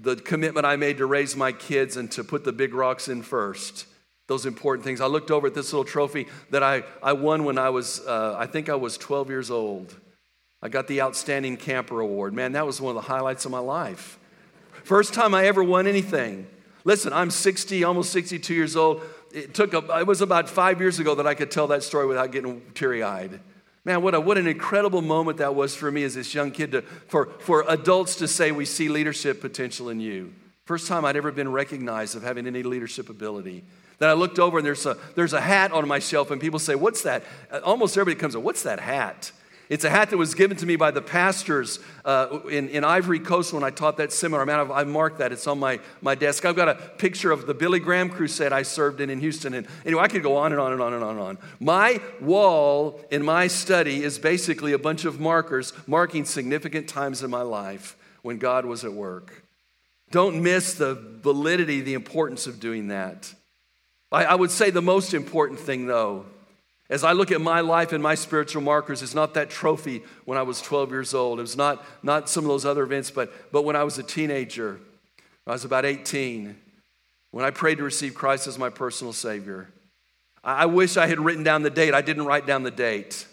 the 0.00 0.16
commitment 0.16 0.64
I 0.64 0.76
made 0.76 0.96
to 0.96 1.06
raise 1.06 1.36
my 1.36 1.52
kids 1.52 1.98
and 1.98 2.10
to 2.12 2.24
put 2.24 2.44
the 2.44 2.52
big 2.52 2.72
rocks 2.72 3.08
in 3.08 3.20
first. 3.20 3.84
Those 4.26 4.46
important 4.46 4.86
things. 4.86 5.02
I 5.02 5.06
looked 5.06 5.30
over 5.30 5.48
at 5.48 5.54
this 5.54 5.70
little 5.70 5.84
trophy 5.84 6.28
that 6.48 6.62
I, 6.62 6.82
I 7.02 7.12
won 7.12 7.44
when 7.44 7.58
I 7.58 7.68
was, 7.68 8.00
uh, 8.06 8.36
I 8.38 8.46
think 8.46 8.70
I 8.70 8.74
was 8.74 8.96
12 8.96 9.28
years 9.28 9.50
old. 9.50 9.94
I 10.62 10.70
got 10.70 10.86
the 10.86 11.02
Outstanding 11.02 11.58
Camper 11.58 12.00
Award. 12.00 12.32
Man, 12.32 12.52
that 12.52 12.64
was 12.64 12.80
one 12.80 12.96
of 12.96 13.02
the 13.02 13.06
highlights 13.06 13.44
of 13.44 13.50
my 13.50 13.58
life. 13.58 14.18
First 14.82 15.12
time 15.12 15.34
I 15.34 15.44
ever 15.44 15.62
won 15.62 15.86
anything. 15.86 16.46
Listen, 16.84 17.12
I'm 17.12 17.30
60, 17.30 17.84
almost 17.84 18.12
62 18.12 18.54
years 18.54 18.76
old 18.76 19.02
it 19.36 19.52
took 19.52 19.74
a, 19.74 19.98
it 19.98 20.06
was 20.06 20.22
about 20.22 20.48
five 20.48 20.80
years 20.80 20.98
ago 20.98 21.14
that 21.16 21.26
I 21.26 21.34
could 21.34 21.50
tell 21.50 21.66
that 21.66 21.82
story 21.82 22.06
without 22.06 22.32
getting 22.32 22.62
teary 22.74 23.02
eyed. 23.02 23.38
Man, 23.84 24.00
what, 24.02 24.14
a, 24.14 24.20
what 24.20 24.38
an 24.38 24.46
incredible 24.46 25.02
moment 25.02 25.38
that 25.38 25.54
was 25.54 25.76
for 25.76 25.90
me 25.90 26.02
as 26.04 26.14
this 26.14 26.34
young 26.34 26.50
kid 26.50 26.72
to, 26.72 26.82
for, 26.82 27.26
for 27.40 27.64
adults 27.68 28.16
to 28.16 28.28
say, 28.28 28.50
We 28.50 28.64
see 28.64 28.88
leadership 28.88 29.42
potential 29.42 29.90
in 29.90 30.00
you. 30.00 30.32
First 30.64 30.88
time 30.88 31.04
I'd 31.04 31.16
ever 31.16 31.30
been 31.30 31.52
recognized 31.52 32.16
of 32.16 32.22
having 32.22 32.46
any 32.46 32.62
leadership 32.62 33.10
ability. 33.10 33.62
Then 33.98 34.08
I 34.08 34.14
looked 34.14 34.38
over 34.38 34.58
and 34.58 34.66
there's 34.66 34.86
a, 34.86 34.96
there's 35.14 35.34
a 35.34 35.40
hat 35.40 35.70
on 35.70 35.86
my 35.86 35.98
shelf, 35.98 36.30
and 36.30 36.40
people 36.40 36.58
say, 36.58 36.74
What's 36.74 37.02
that? 37.02 37.22
Almost 37.62 37.96
everybody 37.98 38.18
comes 38.18 38.34
up, 38.34 38.42
What's 38.42 38.62
that 38.62 38.80
hat? 38.80 39.32
It's 39.68 39.84
a 39.84 39.90
hat 39.90 40.10
that 40.10 40.16
was 40.16 40.34
given 40.34 40.56
to 40.58 40.66
me 40.66 40.76
by 40.76 40.92
the 40.92 41.02
pastors 41.02 41.80
uh, 42.04 42.38
in, 42.48 42.68
in 42.68 42.84
Ivory 42.84 43.18
Coast 43.18 43.52
when 43.52 43.64
I 43.64 43.70
taught 43.70 43.96
that 43.96 44.12
seminar. 44.12 44.46
Man, 44.46 44.60
I've, 44.60 44.70
I've, 44.70 44.86
marked 44.86 45.18
that. 45.18 45.32
It's 45.32 45.46
on 45.48 45.58
my, 45.58 45.80
my 46.00 46.14
desk. 46.14 46.44
I've 46.44 46.54
got 46.54 46.68
a 46.68 46.74
picture 46.74 47.32
of 47.32 47.46
the 47.46 47.54
Billy 47.54 47.80
Graham 47.80 48.08
crusade 48.08 48.52
I 48.52 48.62
served 48.62 49.00
in 49.00 49.10
in 49.10 49.18
Houston. 49.18 49.54
And 49.54 49.66
anyway, 49.84 50.02
I 50.02 50.08
could 50.08 50.22
go 50.22 50.36
on 50.36 50.52
and 50.52 50.60
on 50.60 50.72
and 50.72 50.80
on 50.80 50.92
and 50.92 51.02
on 51.02 51.10
and 51.10 51.20
on. 51.20 51.38
My 51.58 52.00
wall 52.20 53.04
in 53.10 53.24
my 53.24 53.48
study 53.48 54.04
is 54.04 54.20
basically 54.20 54.72
a 54.72 54.78
bunch 54.78 55.04
of 55.04 55.18
markers 55.18 55.72
marking 55.88 56.24
significant 56.24 56.88
times 56.88 57.24
in 57.24 57.30
my 57.30 57.42
life 57.42 57.96
when 58.22 58.38
God 58.38 58.66
was 58.66 58.84
at 58.84 58.92
work. 58.92 59.42
Don't 60.12 60.42
miss 60.42 60.74
the 60.74 60.94
validity, 60.94 61.80
the 61.80 61.94
importance 61.94 62.46
of 62.46 62.60
doing 62.60 62.88
that. 62.88 63.34
I, 64.12 64.26
I 64.26 64.34
would 64.36 64.52
say 64.52 64.70
the 64.70 64.80
most 64.80 65.12
important 65.12 65.58
thing, 65.58 65.86
though, 65.86 66.26
as 66.88 67.02
I 67.02 67.12
look 67.12 67.32
at 67.32 67.40
my 67.40 67.60
life 67.60 67.92
and 67.92 68.02
my 68.02 68.14
spiritual 68.14 68.62
markers, 68.62 69.02
it's 69.02 69.14
not 69.14 69.34
that 69.34 69.50
trophy 69.50 70.02
when 70.24 70.38
I 70.38 70.42
was 70.42 70.60
12 70.60 70.90
years 70.90 71.14
old. 71.14 71.38
It 71.38 71.42
was 71.42 71.56
not, 71.56 71.84
not 72.02 72.28
some 72.28 72.44
of 72.44 72.48
those 72.48 72.64
other 72.64 72.84
events, 72.84 73.10
but, 73.10 73.32
but 73.50 73.62
when 73.62 73.74
I 73.74 73.82
was 73.82 73.98
a 73.98 74.04
teenager, 74.04 74.78
I 75.46 75.52
was 75.52 75.64
about 75.64 75.84
18, 75.84 76.56
when 77.32 77.44
I 77.44 77.50
prayed 77.50 77.78
to 77.78 77.84
receive 77.84 78.14
Christ 78.14 78.46
as 78.46 78.58
my 78.58 78.70
personal 78.70 79.12
Savior. 79.12 79.68
I, 80.44 80.62
I 80.62 80.66
wish 80.66 80.96
I 80.96 81.08
had 81.08 81.18
written 81.18 81.42
down 81.42 81.62
the 81.62 81.70
date. 81.70 81.92
I 81.92 82.02
didn't 82.02 82.26
write 82.26 82.46
down 82.46 82.62
the 82.62 82.70
date. 82.70 83.26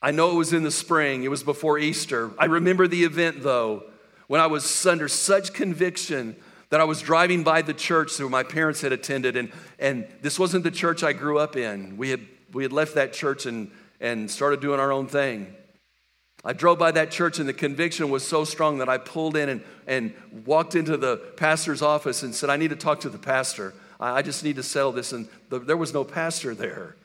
I 0.00 0.10
know 0.10 0.30
it 0.30 0.34
was 0.34 0.52
in 0.52 0.62
the 0.62 0.70
spring, 0.70 1.24
it 1.24 1.28
was 1.28 1.42
before 1.42 1.78
Easter. 1.78 2.30
I 2.38 2.44
remember 2.44 2.86
the 2.86 3.02
event, 3.02 3.42
though, 3.42 3.84
when 4.28 4.40
I 4.40 4.46
was 4.46 4.86
under 4.86 5.08
such 5.08 5.52
conviction 5.52 6.36
that 6.70 6.80
I 6.80 6.84
was 6.84 7.00
driving 7.00 7.42
by 7.42 7.62
the 7.62 7.74
church 7.74 8.18
where 8.18 8.28
my 8.28 8.42
parents 8.42 8.82
had 8.82 8.92
attended, 8.92 9.36
and, 9.36 9.50
and 9.78 10.06
this 10.20 10.38
wasn't 10.38 10.64
the 10.64 10.70
church 10.70 11.02
I 11.02 11.14
grew 11.14 11.38
up 11.38 11.56
in. 11.56 11.96
We 11.96 12.10
had 12.10 12.20
we 12.52 12.62
had 12.62 12.72
left 12.72 12.94
that 12.94 13.12
church 13.12 13.46
and, 13.46 13.70
and 14.00 14.30
started 14.30 14.60
doing 14.60 14.80
our 14.80 14.92
own 14.92 15.06
thing. 15.06 15.54
I 16.44 16.52
drove 16.52 16.78
by 16.78 16.92
that 16.92 17.10
church 17.10 17.38
and 17.40 17.48
the 17.48 17.52
conviction 17.52 18.10
was 18.10 18.26
so 18.26 18.44
strong 18.44 18.78
that 18.78 18.88
I 18.88 18.98
pulled 18.98 19.36
in 19.36 19.48
and, 19.48 19.62
and 19.86 20.14
walked 20.46 20.74
into 20.74 20.96
the 20.96 21.16
pastor's 21.36 21.82
office 21.82 22.22
and 22.22 22.34
said, 22.34 22.48
I 22.48 22.56
need 22.56 22.70
to 22.70 22.76
talk 22.76 23.00
to 23.00 23.08
the 23.08 23.18
pastor. 23.18 23.74
I, 23.98 24.18
I 24.18 24.22
just 24.22 24.44
need 24.44 24.56
to 24.56 24.62
settle 24.62 24.92
this. 24.92 25.12
And 25.12 25.28
the, 25.48 25.58
there 25.58 25.76
was 25.76 25.92
no 25.92 26.04
pastor 26.04 26.54
there. 26.54 26.96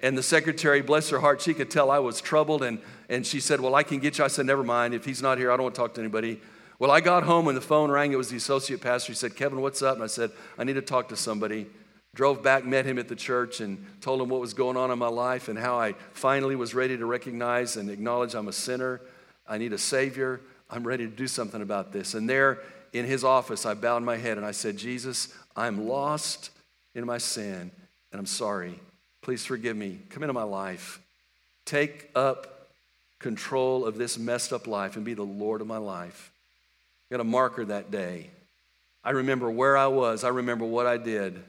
And 0.00 0.16
the 0.16 0.22
secretary, 0.22 0.80
bless 0.80 1.10
her 1.10 1.18
heart, 1.18 1.40
she 1.40 1.54
could 1.54 1.70
tell 1.70 1.90
I 1.90 1.98
was 1.98 2.20
troubled. 2.20 2.62
And, 2.62 2.78
and 3.08 3.26
she 3.26 3.40
said, 3.40 3.60
Well, 3.60 3.74
I 3.74 3.82
can 3.82 3.98
get 3.98 4.18
you. 4.18 4.24
I 4.24 4.28
said, 4.28 4.46
Never 4.46 4.62
mind. 4.62 4.94
If 4.94 5.04
he's 5.04 5.22
not 5.22 5.38
here, 5.38 5.50
I 5.50 5.56
don't 5.56 5.64
want 5.64 5.74
to 5.74 5.80
talk 5.80 5.94
to 5.94 6.00
anybody. 6.00 6.40
Well, 6.78 6.92
I 6.92 7.00
got 7.00 7.24
home 7.24 7.48
and 7.48 7.56
the 7.56 7.62
phone 7.62 7.90
rang. 7.90 8.12
It 8.12 8.16
was 8.16 8.28
the 8.28 8.36
associate 8.36 8.80
pastor. 8.80 9.10
He 9.10 9.16
said, 9.16 9.34
Kevin, 9.34 9.60
what's 9.60 9.82
up? 9.82 9.94
And 9.94 10.04
I 10.04 10.06
said, 10.06 10.30
I 10.56 10.62
need 10.62 10.74
to 10.74 10.82
talk 10.82 11.08
to 11.08 11.16
somebody. 11.16 11.66
Drove 12.14 12.42
back, 12.42 12.64
met 12.64 12.86
him 12.86 12.98
at 12.98 13.08
the 13.08 13.16
church, 13.16 13.60
and 13.60 13.84
told 14.00 14.20
him 14.20 14.28
what 14.28 14.40
was 14.40 14.54
going 14.54 14.76
on 14.76 14.90
in 14.90 14.98
my 14.98 15.08
life 15.08 15.48
and 15.48 15.58
how 15.58 15.78
I 15.78 15.94
finally 16.12 16.56
was 16.56 16.74
ready 16.74 16.96
to 16.96 17.06
recognize 17.06 17.76
and 17.76 17.90
acknowledge 17.90 18.34
I'm 18.34 18.48
a 18.48 18.52
sinner. 18.52 19.00
I 19.46 19.58
need 19.58 19.72
a 19.72 19.78
Savior. 19.78 20.40
I'm 20.70 20.86
ready 20.86 21.06
to 21.06 21.12
do 21.12 21.26
something 21.26 21.62
about 21.62 21.92
this. 21.92 22.14
And 22.14 22.28
there 22.28 22.60
in 22.92 23.04
his 23.04 23.24
office, 23.24 23.66
I 23.66 23.74
bowed 23.74 24.02
my 24.02 24.16
head 24.16 24.36
and 24.36 24.46
I 24.46 24.50
said, 24.50 24.76
Jesus, 24.76 25.34
I'm 25.54 25.88
lost 25.88 26.50
in 26.94 27.06
my 27.06 27.18
sin 27.18 27.70
and 28.12 28.18
I'm 28.18 28.26
sorry. 28.26 28.78
Please 29.22 29.44
forgive 29.44 29.76
me. 29.76 30.00
Come 30.10 30.22
into 30.22 30.32
my 30.32 30.42
life. 30.42 31.00
Take 31.64 32.10
up 32.14 32.68
control 33.18 33.84
of 33.84 33.98
this 33.98 34.18
messed 34.18 34.52
up 34.52 34.66
life 34.66 34.96
and 34.96 35.04
be 35.04 35.14
the 35.14 35.22
Lord 35.22 35.60
of 35.60 35.66
my 35.66 35.78
life. 35.78 36.30
I 37.10 37.14
got 37.14 37.20
a 37.20 37.24
marker 37.24 37.64
that 37.66 37.90
day. 37.90 38.30
I 39.02 39.10
remember 39.10 39.50
where 39.50 39.76
I 39.76 39.86
was, 39.86 40.24
I 40.24 40.28
remember 40.28 40.64
what 40.64 40.86
I 40.86 40.96
did. 40.96 41.42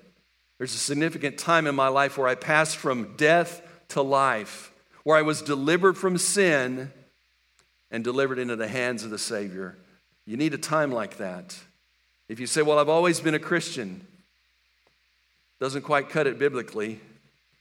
There's 0.60 0.76
a 0.76 0.78
significant 0.78 1.40
time 1.40 1.66
in 1.66 1.74
my 1.74 1.88
life 1.88 2.18
where 2.18 2.28
I 2.28 2.36
passed 2.36 2.78
from 2.78 3.16
death 3.16 3.62
to 3.90 4.02
life, 4.02 4.72
where 5.04 5.18
I 5.18 5.24
was 5.24 5.42
delivered 5.42 5.98
from 5.98 6.18
sin 6.18 6.92
and 7.90 8.04
delivered 8.04 8.38
into 8.38 8.56
the 8.56 8.68
hands 8.68 9.04
of 9.04 9.10
the 9.10 9.18
Savior. 9.18 9.78
You 10.26 10.38
need 10.38 10.54
a 10.54 10.60
time 10.60 10.92
like 10.92 11.18
that. 11.18 11.58
If 12.28 12.40
you 12.40 12.46
say, 12.46 12.62
Well, 12.62 12.78
I've 12.78 12.90
always 12.90 13.20
been 13.22 13.34
a 13.34 13.40
Christian, 13.40 14.06
doesn't 15.60 15.82
quite 15.82 16.10
cut 16.10 16.28
it 16.28 16.38
biblically. 16.38 17.00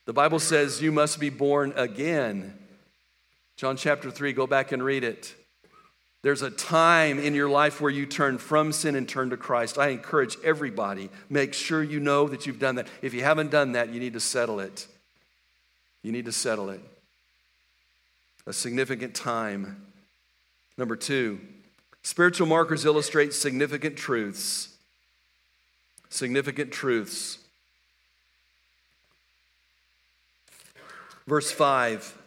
The 0.05 0.13
Bible 0.13 0.39
says 0.39 0.81
you 0.81 0.91
must 0.91 1.19
be 1.19 1.29
born 1.29 1.73
again. 1.75 2.53
John 3.55 3.77
chapter 3.77 4.11
3, 4.11 4.33
go 4.33 4.47
back 4.47 4.71
and 4.71 4.83
read 4.83 5.03
it. 5.03 5.35
There's 6.21 6.41
a 6.41 6.49
time 6.49 7.17
in 7.17 7.33
your 7.33 7.49
life 7.49 7.79
where 7.79 7.91
you 7.91 8.05
turn 8.05 8.39
from 8.39 8.73
sin 8.73 8.95
and 8.95 9.07
turn 9.07 9.29
to 9.29 9.37
Christ. 9.37 9.77
I 9.77 9.89
encourage 9.89 10.37
everybody, 10.43 11.09
make 11.29 11.53
sure 11.53 11.81
you 11.81 11.99
know 11.99 12.27
that 12.27 12.45
you've 12.45 12.59
done 12.59 12.75
that. 12.75 12.87
If 13.01 13.13
you 13.13 13.23
haven't 13.23 13.51
done 13.51 13.71
that, 13.73 13.93
you 13.93 13.99
need 14.01 14.13
to 14.13 14.19
settle 14.19 14.59
it. 14.59 14.87
You 16.03 16.11
need 16.11 16.25
to 16.25 16.31
settle 16.31 16.69
it. 16.69 16.81
A 18.45 18.53
significant 18.53 19.15
time. 19.15 19.85
Number 20.77 20.95
two, 20.95 21.39
spiritual 22.03 22.47
markers 22.47 22.83
illustrate 22.83 23.33
significant 23.33 23.95
truths. 23.95 24.75
Significant 26.09 26.71
truths. 26.71 27.37
Verse 31.27 31.51
5 31.51 32.18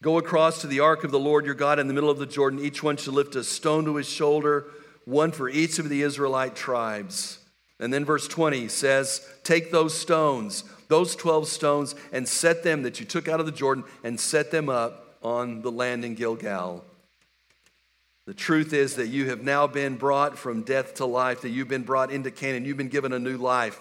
Go 0.00 0.18
across 0.18 0.60
to 0.60 0.68
the 0.68 0.80
ark 0.80 1.02
of 1.02 1.10
the 1.10 1.18
Lord 1.18 1.44
your 1.44 1.56
God 1.56 1.80
in 1.80 1.88
the 1.88 1.94
middle 1.94 2.10
of 2.10 2.18
the 2.18 2.26
Jordan. 2.26 2.60
Each 2.60 2.82
one 2.82 2.96
should 2.96 3.14
lift 3.14 3.34
a 3.34 3.42
stone 3.42 3.84
to 3.84 3.96
his 3.96 4.08
shoulder, 4.08 4.66
one 5.04 5.32
for 5.32 5.48
each 5.48 5.80
of 5.80 5.88
the 5.88 6.02
Israelite 6.02 6.54
tribes. 6.54 7.40
And 7.80 7.92
then 7.92 8.04
verse 8.04 8.28
20 8.28 8.68
says, 8.68 9.26
Take 9.42 9.72
those 9.72 9.94
stones, 9.98 10.62
those 10.86 11.16
12 11.16 11.48
stones, 11.48 11.94
and 12.12 12.28
set 12.28 12.62
them 12.62 12.82
that 12.82 13.00
you 13.00 13.06
took 13.06 13.28
out 13.28 13.40
of 13.40 13.46
the 13.46 13.52
Jordan, 13.52 13.84
and 14.04 14.20
set 14.20 14.52
them 14.52 14.68
up 14.68 15.16
on 15.22 15.62
the 15.62 15.72
land 15.72 16.04
in 16.04 16.14
Gilgal. 16.14 16.84
The 18.26 18.34
truth 18.34 18.72
is 18.72 18.96
that 18.96 19.08
you 19.08 19.30
have 19.30 19.42
now 19.42 19.66
been 19.66 19.96
brought 19.96 20.38
from 20.38 20.62
death 20.62 20.94
to 20.96 21.06
life, 21.06 21.40
that 21.40 21.48
you've 21.48 21.66
been 21.66 21.82
brought 21.82 22.12
into 22.12 22.30
Canaan, 22.30 22.64
you've 22.64 22.76
been 22.76 22.88
given 22.88 23.12
a 23.12 23.18
new 23.18 23.36
life. 23.36 23.80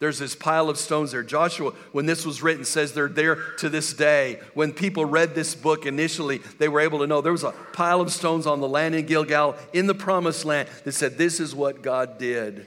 There's 0.00 0.18
this 0.18 0.34
pile 0.34 0.68
of 0.68 0.76
stones 0.76 1.12
there. 1.12 1.22
Joshua, 1.22 1.70
when 1.92 2.06
this 2.06 2.26
was 2.26 2.42
written, 2.42 2.64
says 2.64 2.92
they're 2.92 3.08
there 3.08 3.36
to 3.58 3.68
this 3.68 3.92
day. 3.94 4.40
When 4.52 4.72
people 4.72 5.04
read 5.04 5.34
this 5.34 5.54
book 5.54 5.86
initially, 5.86 6.38
they 6.58 6.68
were 6.68 6.80
able 6.80 6.98
to 6.98 7.06
know 7.06 7.20
there 7.20 7.32
was 7.32 7.44
a 7.44 7.54
pile 7.72 8.00
of 8.00 8.12
stones 8.12 8.46
on 8.46 8.60
the 8.60 8.68
land 8.68 8.94
in 8.94 9.06
Gilgal 9.06 9.56
in 9.72 9.86
the 9.86 9.94
promised 9.94 10.44
land 10.44 10.68
that 10.84 10.92
said, 10.92 11.16
This 11.16 11.38
is 11.40 11.54
what 11.54 11.82
God 11.82 12.18
did. 12.18 12.66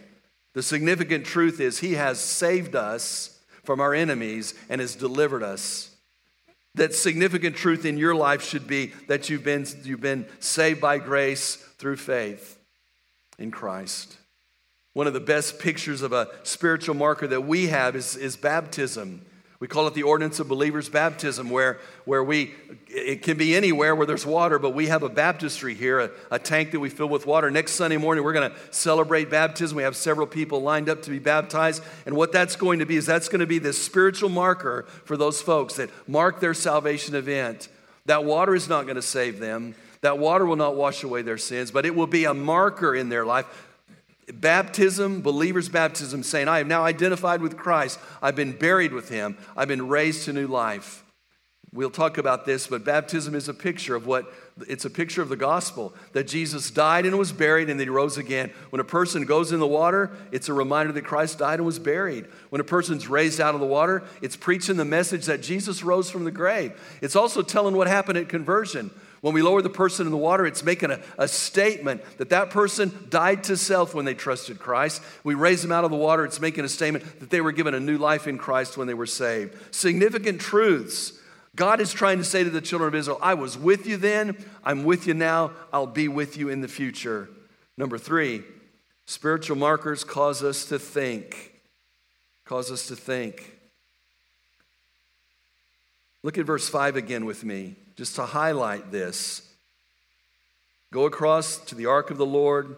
The 0.53 0.63
significant 0.63 1.25
truth 1.25 1.59
is, 1.59 1.79
He 1.79 1.93
has 1.93 2.19
saved 2.19 2.75
us 2.75 3.39
from 3.63 3.81
our 3.81 3.93
enemies 3.93 4.53
and 4.69 4.79
has 4.79 4.95
delivered 4.95 5.43
us. 5.43 5.93
That 6.75 6.95
significant 6.95 7.55
truth 7.55 7.85
in 7.85 7.97
your 7.97 8.15
life 8.15 8.43
should 8.43 8.67
be 8.67 8.93
that 9.07 9.29
you've 9.29 9.43
been, 9.43 9.65
you've 9.83 10.01
been 10.01 10.25
saved 10.39 10.79
by 10.79 10.99
grace 10.99 11.55
through 11.77 11.97
faith 11.97 12.57
in 13.37 13.51
Christ. 13.51 14.15
One 14.97 15.05
of 15.05 15.13
the 15.13 15.19
best 15.19 15.59
pictures 15.59 16.01
of 16.01 16.11
a 16.11 16.27
spiritual 16.41 16.95
marker 16.95 17.27
that 17.27 17.41
we 17.41 17.67
have 17.67 17.95
is, 17.95 18.15
is 18.15 18.35
baptism. 18.35 19.21
We 19.59 19.67
call 19.67 19.85
it 19.85 19.93
the 19.93 20.01
ordinance 20.01 20.39
of 20.39 20.47
believers 20.47 20.89
baptism, 20.89 21.51
where, 21.51 21.77
where 22.05 22.23
we, 22.23 22.55
it 22.87 23.21
can 23.21 23.37
be 23.37 23.55
anywhere 23.55 23.95
where 23.95 24.07
there's 24.07 24.25
water, 24.25 24.57
but 24.57 24.71
we 24.71 24.87
have 24.87 25.03
a 25.03 25.09
baptistry 25.09 25.75
here, 25.75 25.99
a, 25.99 26.09
a 26.31 26.39
tank 26.39 26.71
that 26.71 26.79
we 26.79 26.89
fill 26.89 27.09
with 27.09 27.27
water. 27.27 27.51
Next 27.51 27.73
Sunday 27.73 27.97
morning, 27.97 28.23
we're 28.23 28.33
going 28.33 28.49
to 28.49 28.57
celebrate 28.71 29.29
baptism. 29.29 29.77
We 29.77 29.83
have 29.83 29.95
several 29.95 30.25
people 30.25 30.63
lined 30.63 30.89
up 30.89 31.03
to 31.03 31.11
be 31.11 31.19
baptized. 31.19 31.83
And 32.07 32.15
what 32.15 32.31
that's 32.31 32.55
going 32.55 32.79
to 32.79 32.87
be 32.87 32.95
is 32.95 33.05
that's 33.05 33.29
going 33.29 33.41
to 33.41 33.45
be 33.45 33.59
this 33.59 33.79
spiritual 33.79 34.29
marker 34.29 34.87
for 35.05 35.15
those 35.15 35.43
folks 35.43 35.75
that 35.75 35.91
mark 36.07 36.39
their 36.39 36.55
salvation 36.55 37.13
event. 37.13 37.69
That 38.07 38.25
water 38.25 38.55
is 38.55 38.67
not 38.67 38.85
going 38.85 38.95
to 38.95 39.03
save 39.03 39.37
them. 39.37 39.75
That 40.01 40.19
water 40.19 40.45
will 40.45 40.55
not 40.55 40.75
wash 40.75 41.03
away 41.03 41.23
their 41.23 41.37
sins, 41.37 41.71
but 41.71 41.85
it 41.85 41.95
will 41.95 42.07
be 42.07 42.25
a 42.25 42.33
marker 42.33 42.95
in 42.95 43.09
their 43.09 43.25
life 43.25 43.66
baptism, 44.33 45.21
believer's 45.21 45.69
baptism, 45.69 46.23
saying, 46.23 46.47
I 46.47 46.57
have 46.57 46.67
now 46.67 46.83
identified 46.83 47.41
with 47.41 47.57
Christ. 47.57 47.99
I've 48.21 48.35
been 48.35 48.51
buried 48.51 48.93
with 48.93 49.09
him. 49.09 49.37
I've 49.55 49.67
been 49.67 49.87
raised 49.87 50.25
to 50.25 50.33
new 50.33 50.47
life. 50.47 51.03
We'll 51.73 51.89
talk 51.89 52.17
about 52.17 52.45
this, 52.45 52.65
but 52.67 52.85
baptism 52.85 53.35
is 53.35 53.49
a 53.49 53.53
picture 53.53 53.95
of 53.95 54.07
what 54.07 54.31
it's 54.67 54.85
a 54.85 54.89
picture 54.89 55.21
of 55.21 55.29
the 55.29 55.35
gospel 55.35 55.93
that 56.13 56.25
Jesus 56.25 56.71
died 56.71 57.05
and 57.05 57.19
was 57.19 57.31
buried 57.31 57.69
and 57.69 57.79
then 57.79 57.85
he 57.85 57.89
rose 57.89 58.17
again. 58.17 58.51
When 58.69 58.79
a 58.79 58.85
person 58.85 59.25
goes 59.25 59.51
in 59.51 59.59
the 59.59 59.67
water, 59.67 60.11
it's 60.31 60.49
a 60.49 60.53
reminder 60.53 60.93
that 60.93 61.03
Christ 61.03 61.39
died 61.39 61.59
and 61.59 61.65
was 61.65 61.77
buried. 61.77 62.25
When 62.49 62.61
a 62.61 62.63
person's 62.63 63.07
raised 63.07 63.41
out 63.41 63.53
of 63.53 63.59
the 63.59 63.67
water, 63.67 64.03
it's 64.21 64.35
preaching 64.35 64.77
the 64.77 64.85
message 64.85 65.25
that 65.25 65.43
Jesus 65.43 65.83
rose 65.83 66.09
from 66.09 66.23
the 66.23 66.31
grave. 66.31 66.71
It's 67.01 67.15
also 67.15 67.41
telling 67.43 67.75
what 67.75 67.87
happened 67.87 68.17
at 68.17 68.29
conversion. 68.29 68.89
When 69.21 69.33
we 69.33 69.41
lower 69.41 69.61
the 69.61 69.69
person 69.69 70.05
in 70.05 70.11
the 70.11 70.17
water, 70.17 70.45
it's 70.45 70.63
making 70.63 70.91
a, 70.91 70.99
a, 71.17 71.27
statement 71.27 72.03
that 72.17 72.29
that 72.29 72.51
person 72.51 73.07
died 73.09 73.43
to 73.45 73.57
self 73.57 73.95
when 73.95 74.05
they 74.05 74.13
trusted 74.13 74.59
Christ. 74.59 75.01
We 75.23 75.33
raise 75.33 75.61
them 75.61 75.71
out 75.71 75.83
of 75.83 75.91
the 75.91 75.97
water, 75.97 76.23
it's 76.23 76.39
making 76.39 76.65
a 76.65 76.69
statement 76.69 77.19
that 77.19 77.29
they 77.29 77.41
were 77.41 77.51
given 77.51 77.73
a 77.73 77.79
new 77.79 77.97
life 77.97 78.27
in 78.27 78.37
Christ 78.37 78.77
when 78.77 78.87
they 78.87 78.93
were 78.93 79.07
saved. 79.07 79.55
Significant 79.73 80.39
truths. 80.39 81.13
God 81.55 81.81
is 81.81 81.91
trying 81.91 82.19
to 82.19 82.23
say 82.23 82.43
to 82.43 82.51
the 82.51 82.61
children 82.61 82.89
of 82.89 82.95
Israel, 82.95 83.17
I 83.19 83.33
was 83.33 83.57
with 83.57 83.87
you 83.87 83.97
then, 83.97 84.37
I'm 84.63 84.83
with 84.83 85.07
you 85.07 85.15
now, 85.15 85.51
I'll 85.73 85.87
be 85.87 86.07
with 86.07 86.37
you 86.37 86.49
in 86.49 86.61
the 86.61 86.67
future. 86.67 87.29
Number 87.77 87.97
three, 87.97 88.43
spiritual 89.07 89.57
markers 89.57 90.03
cause 90.03 90.43
us 90.43 90.65
to 90.65 90.77
think. 90.77 91.53
Cause 92.45 92.71
us 92.71 92.87
to 92.87 92.95
think. 92.95 93.57
Look 96.21 96.37
at 96.37 96.45
verse 96.45 96.69
5 96.69 96.95
again 96.95 97.25
with 97.25 97.43
me 97.43 97.75
just 97.97 98.15
to 98.15 98.25
highlight 98.25 98.91
this. 98.91 99.41
Go 100.93 101.05
across 101.05 101.57
to 101.65 101.75
the 101.75 101.87
ark 101.87 102.11
of 102.11 102.17
the 102.17 102.25
Lord, 102.25 102.77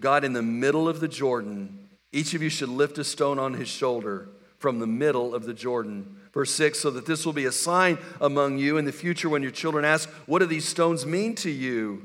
God 0.00 0.24
in 0.24 0.32
the 0.32 0.42
middle 0.42 0.88
of 0.88 1.00
the 1.00 1.08
Jordan. 1.08 1.88
Each 2.12 2.32
of 2.32 2.42
you 2.42 2.48
should 2.48 2.68
lift 2.68 2.96
a 2.98 3.04
stone 3.04 3.38
on 3.38 3.54
his 3.54 3.68
shoulder 3.68 4.28
from 4.58 4.78
the 4.78 4.86
middle 4.86 5.34
of 5.34 5.44
the 5.44 5.52
Jordan. 5.52 6.16
Verse 6.32 6.52
6 6.52 6.78
so 6.78 6.90
that 6.92 7.04
this 7.04 7.26
will 7.26 7.32
be 7.32 7.44
a 7.44 7.52
sign 7.52 7.98
among 8.20 8.58
you 8.58 8.78
in 8.78 8.84
the 8.84 8.92
future 8.92 9.28
when 9.28 9.42
your 9.42 9.50
children 9.50 9.84
ask, 9.84 10.08
What 10.26 10.38
do 10.38 10.46
these 10.46 10.66
stones 10.66 11.04
mean 11.04 11.34
to 11.36 11.50
you? 11.50 12.02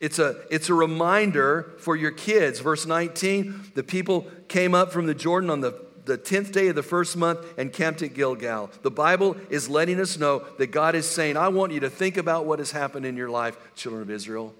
It's 0.00 0.18
a, 0.18 0.36
it's 0.50 0.70
a 0.70 0.74
reminder 0.74 1.74
for 1.78 1.94
your 1.94 2.10
kids. 2.10 2.60
Verse 2.60 2.86
19 2.86 3.72
the 3.74 3.82
people 3.82 4.26
came 4.48 4.74
up 4.74 4.92
from 4.92 5.06
the 5.06 5.14
Jordan 5.14 5.50
on 5.50 5.60
the 5.60 5.72
the 6.10 6.18
10th 6.18 6.50
day 6.50 6.66
of 6.66 6.74
the 6.74 6.82
first 6.82 7.16
month 7.16 7.46
and 7.56 7.72
camped 7.72 8.02
at 8.02 8.14
Gilgal. 8.14 8.68
The 8.82 8.90
Bible 8.90 9.36
is 9.48 9.68
letting 9.68 10.00
us 10.00 10.18
know 10.18 10.44
that 10.58 10.72
God 10.72 10.96
is 10.96 11.08
saying, 11.08 11.36
I 11.36 11.48
want 11.48 11.72
you 11.72 11.80
to 11.80 11.90
think 11.90 12.16
about 12.16 12.46
what 12.46 12.58
has 12.58 12.72
happened 12.72 13.06
in 13.06 13.16
your 13.16 13.30
life, 13.30 13.56
children 13.76 14.02
of 14.02 14.10
Israel. 14.10 14.52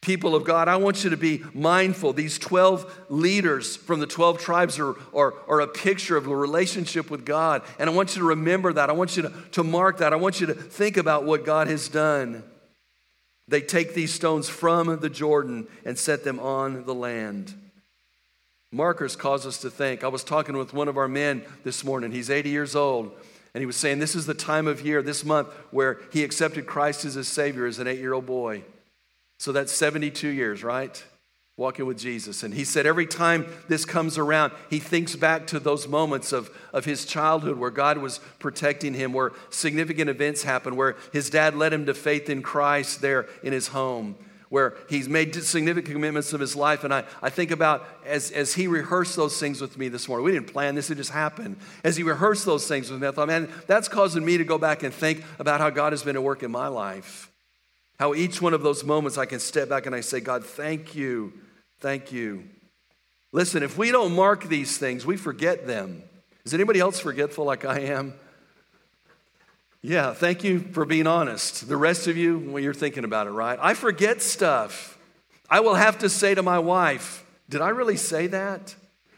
People 0.00 0.34
of 0.34 0.44
God, 0.44 0.66
I 0.66 0.76
want 0.76 1.04
you 1.04 1.10
to 1.10 1.18
be 1.18 1.42
mindful. 1.52 2.14
These 2.14 2.38
12 2.38 3.08
leaders 3.10 3.76
from 3.76 4.00
the 4.00 4.06
12 4.06 4.40
tribes 4.40 4.78
are, 4.78 4.94
are, 5.14 5.34
are, 5.46 5.60
a 5.60 5.66
picture 5.66 6.16
of 6.16 6.26
a 6.26 6.34
relationship 6.34 7.10
with 7.10 7.26
God. 7.26 7.60
And 7.78 7.90
I 7.90 7.92
want 7.92 8.16
you 8.16 8.22
to 8.22 8.28
remember 8.28 8.72
that. 8.72 8.88
I 8.88 8.94
want 8.94 9.18
you 9.18 9.24
to, 9.24 9.32
to 9.52 9.62
mark 9.62 9.98
that. 9.98 10.14
I 10.14 10.16
want 10.16 10.40
you 10.40 10.46
to 10.46 10.54
think 10.54 10.96
about 10.96 11.24
what 11.24 11.44
God 11.44 11.68
has 11.68 11.86
done. 11.88 12.42
They 13.46 13.60
take 13.60 13.92
these 13.92 14.14
stones 14.14 14.48
from 14.48 15.00
the 15.00 15.10
Jordan 15.10 15.66
and 15.84 15.98
set 15.98 16.24
them 16.24 16.40
on 16.40 16.86
the 16.86 16.94
land. 16.94 17.52
Markers 18.72 19.16
cause 19.16 19.46
us 19.46 19.58
to 19.58 19.70
think. 19.70 20.04
I 20.04 20.08
was 20.08 20.22
talking 20.22 20.56
with 20.56 20.72
one 20.72 20.86
of 20.86 20.96
our 20.96 21.08
men 21.08 21.42
this 21.64 21.82
morning. 21.82 22.12
He's 22.12 22.30
80 22.30 22.50
years 22.50 22.76
old. 22.76 23.12
And 23.52 23.60
he 23.60 23.66
was 23.66 23.76
saying 23.76 23.98
this 23.98 24.14
is 24.14 24.26
the 24.26 24.34
time 24.34 24.68
of 24.68 24.86
year, 24.86 25.02
this 25.02 25.24
month, 25.24 25.48
where 25.72 25.98
he 26.12 26.22
accepted 26.22 26.66
Christ 26.66 27.04
as 27.04 27.14
his 27.14 27.26
Savior 27.26 27.66
as 27.66 27.80
an 27.80 27.88
eight 27.88 27.98
year 27.98 28.12
old 28.12 28.26
boy. 28.26 28.62
So 29.38 29.50
that's 29.50 29.72
72 29.72 30.28
years, 30.28 30.62
right? 30.62 31.02
Walking 31.56 31.84
with 31.84 31.98
Jesus. 31.98 32.44
And 32.44 32.54
he 32.54 32.64
said 32.64 32.86
every 32.86 33.06
time 33.06 33.46
this 33.66 33.84
comes 33.84 34.16
around, 34.16 34.52
he 34.70 34.78
thinks 34.78 35.16
back 35.16 35.48
to 35.48 35.58
those 35.58 35.88
moments 35.88 36.32
of, 36.32 36.48
of 36.72 36.84
his 36.84 37.04
childhood 37.04 37.58
where 37.58 37.70
God 37.70 37.98
was 37.98 38.18
protecting 38.38 38.94
him, 38.94 39.12
where 39.12 39.32
significant 39.50 40.08
events 40.08 40.44
happened, 40.44 40.76
where 40.76 40.96
his 41.12 41.28
dad 41.28 41.56
led 41.56 41.72
him 41.72 41.86
to 41.86 41.94
faith 41.94 42.30
in 42.30 42.40
Christ 42.40 43.00
there 43.00 43.26
in 43.42 43.52
his 43.52 43.68
home 43.68 44.14
where 44.50 44.74
he's 44.88 45.08
made 45.08 45.34
significant 45.34 45.94
commitments 45.94 46.32
of 46.32 46.40
his 46.40 46.54
life. 46.54 46.84
And 46.84 46.92
I, 46.92 47.04
I 47.22 47.30
think 47.30 47.52
about 47.52 47.86
as, 48.04 48.32
as 48.32 48.52
he 48.52 48.66
rehearsed 48.66 49.16
those 49.16 49.38
things 49.38 49.60
with 49.60 49.78
me 49.78 49.88
this 49.88 50.08
morning. 50.08 50.24
We 50.24 50.32
didn't 50.32 50.52
plan 50.52 50.74
this, 50.74 50.90
it 50.90 50.96
just 50.96 51.12
happened. 51.12 51.56
As 51.84 51.96
he 51.96 52.02
rehearsed 52.02 52.44
those 52.44 52.66
things 52.66 52.90
with 52.90 53.00
me, 53.00 53.08
I 53.08 53.12
thought, 53.12 53.28
man, 53.28 53.48
that's 53.68 53.88
causing 53.88 54.24
me 54.24 54.36
to 54.38 54.44
go 54.44 54.58
back 54.58 54.82
and 54.82 54.92
think 54.92 55.24
about 55.38 55.60
how 55.60 55.70
God 55.70 55.92
has 55.92 56.02
been 56.02 56.16
at 56.16 56.22
work 56.22 56.42
in 56.42 56.50
my 56.50 56.66
life. 56.66 57.30
How 57.98 58.12
each 58.12 58.42
one 58.42 58.52
of 58.52 58.62
those 58.62 58.82
moments 58.82 59.18
I 59.18 59.26
can 59.26 59.38
step 59.38 59.68
back 59.68 59.86
and 59.86 59.94
I 59.94 60.00
say, 60.00 60.20
God, 60.20 60.44
thank 60.44 60.96
you, 60.96 61.32
thank 61.78 62.10
you. 62.10 62.44
Listen, 63.32 63.62
if 63.62 63.78
we 63.78 63.92
don't 63.92 64.16
mark 64.16 64.48
these 64.48 64.76
things, 64.78 65.06
we 65.06 65.16
forget 65.16 65.66
them. 65.66 66.02
Is 66.44 66.54
anybody 66.54 66.80
else 66.80 66.98
forgetful 66.98 67.44
like 67.44 67.64
I 67.64 67.80
am? 67.80 68.14
Yeah, 69.82 70.12
thank 70.12 70.44
you 70.44 70.60
for 70.60 70.84
being 70.84 71.06
honest. 71.06 71.66
The 71.66 71.76
rest 71.76 72.06
of 72.06 72.16
you, 72.16 72.38
when 72.38 72.62
you're 72.62 72.74
thinking 72.74 73.04
about 73.04 73.26
it, 73.26 73.30
right? 73.30 73.58
I 73.62 73.74
forget 73.74 74.20
stuff. 74.20 74.98
I 75.48 75.60
will 75.60 75.74
have 75.74 75.98
to 75.98 76.08
say 76.08 76.34
to 76.34 76.42
my 76.42 76.58
wife, 76.58 77.24
Did 77.48 77.62
I 77.62 77.70
really 77.70 77.96
say 77.96 78.26
that? 78.28 78.74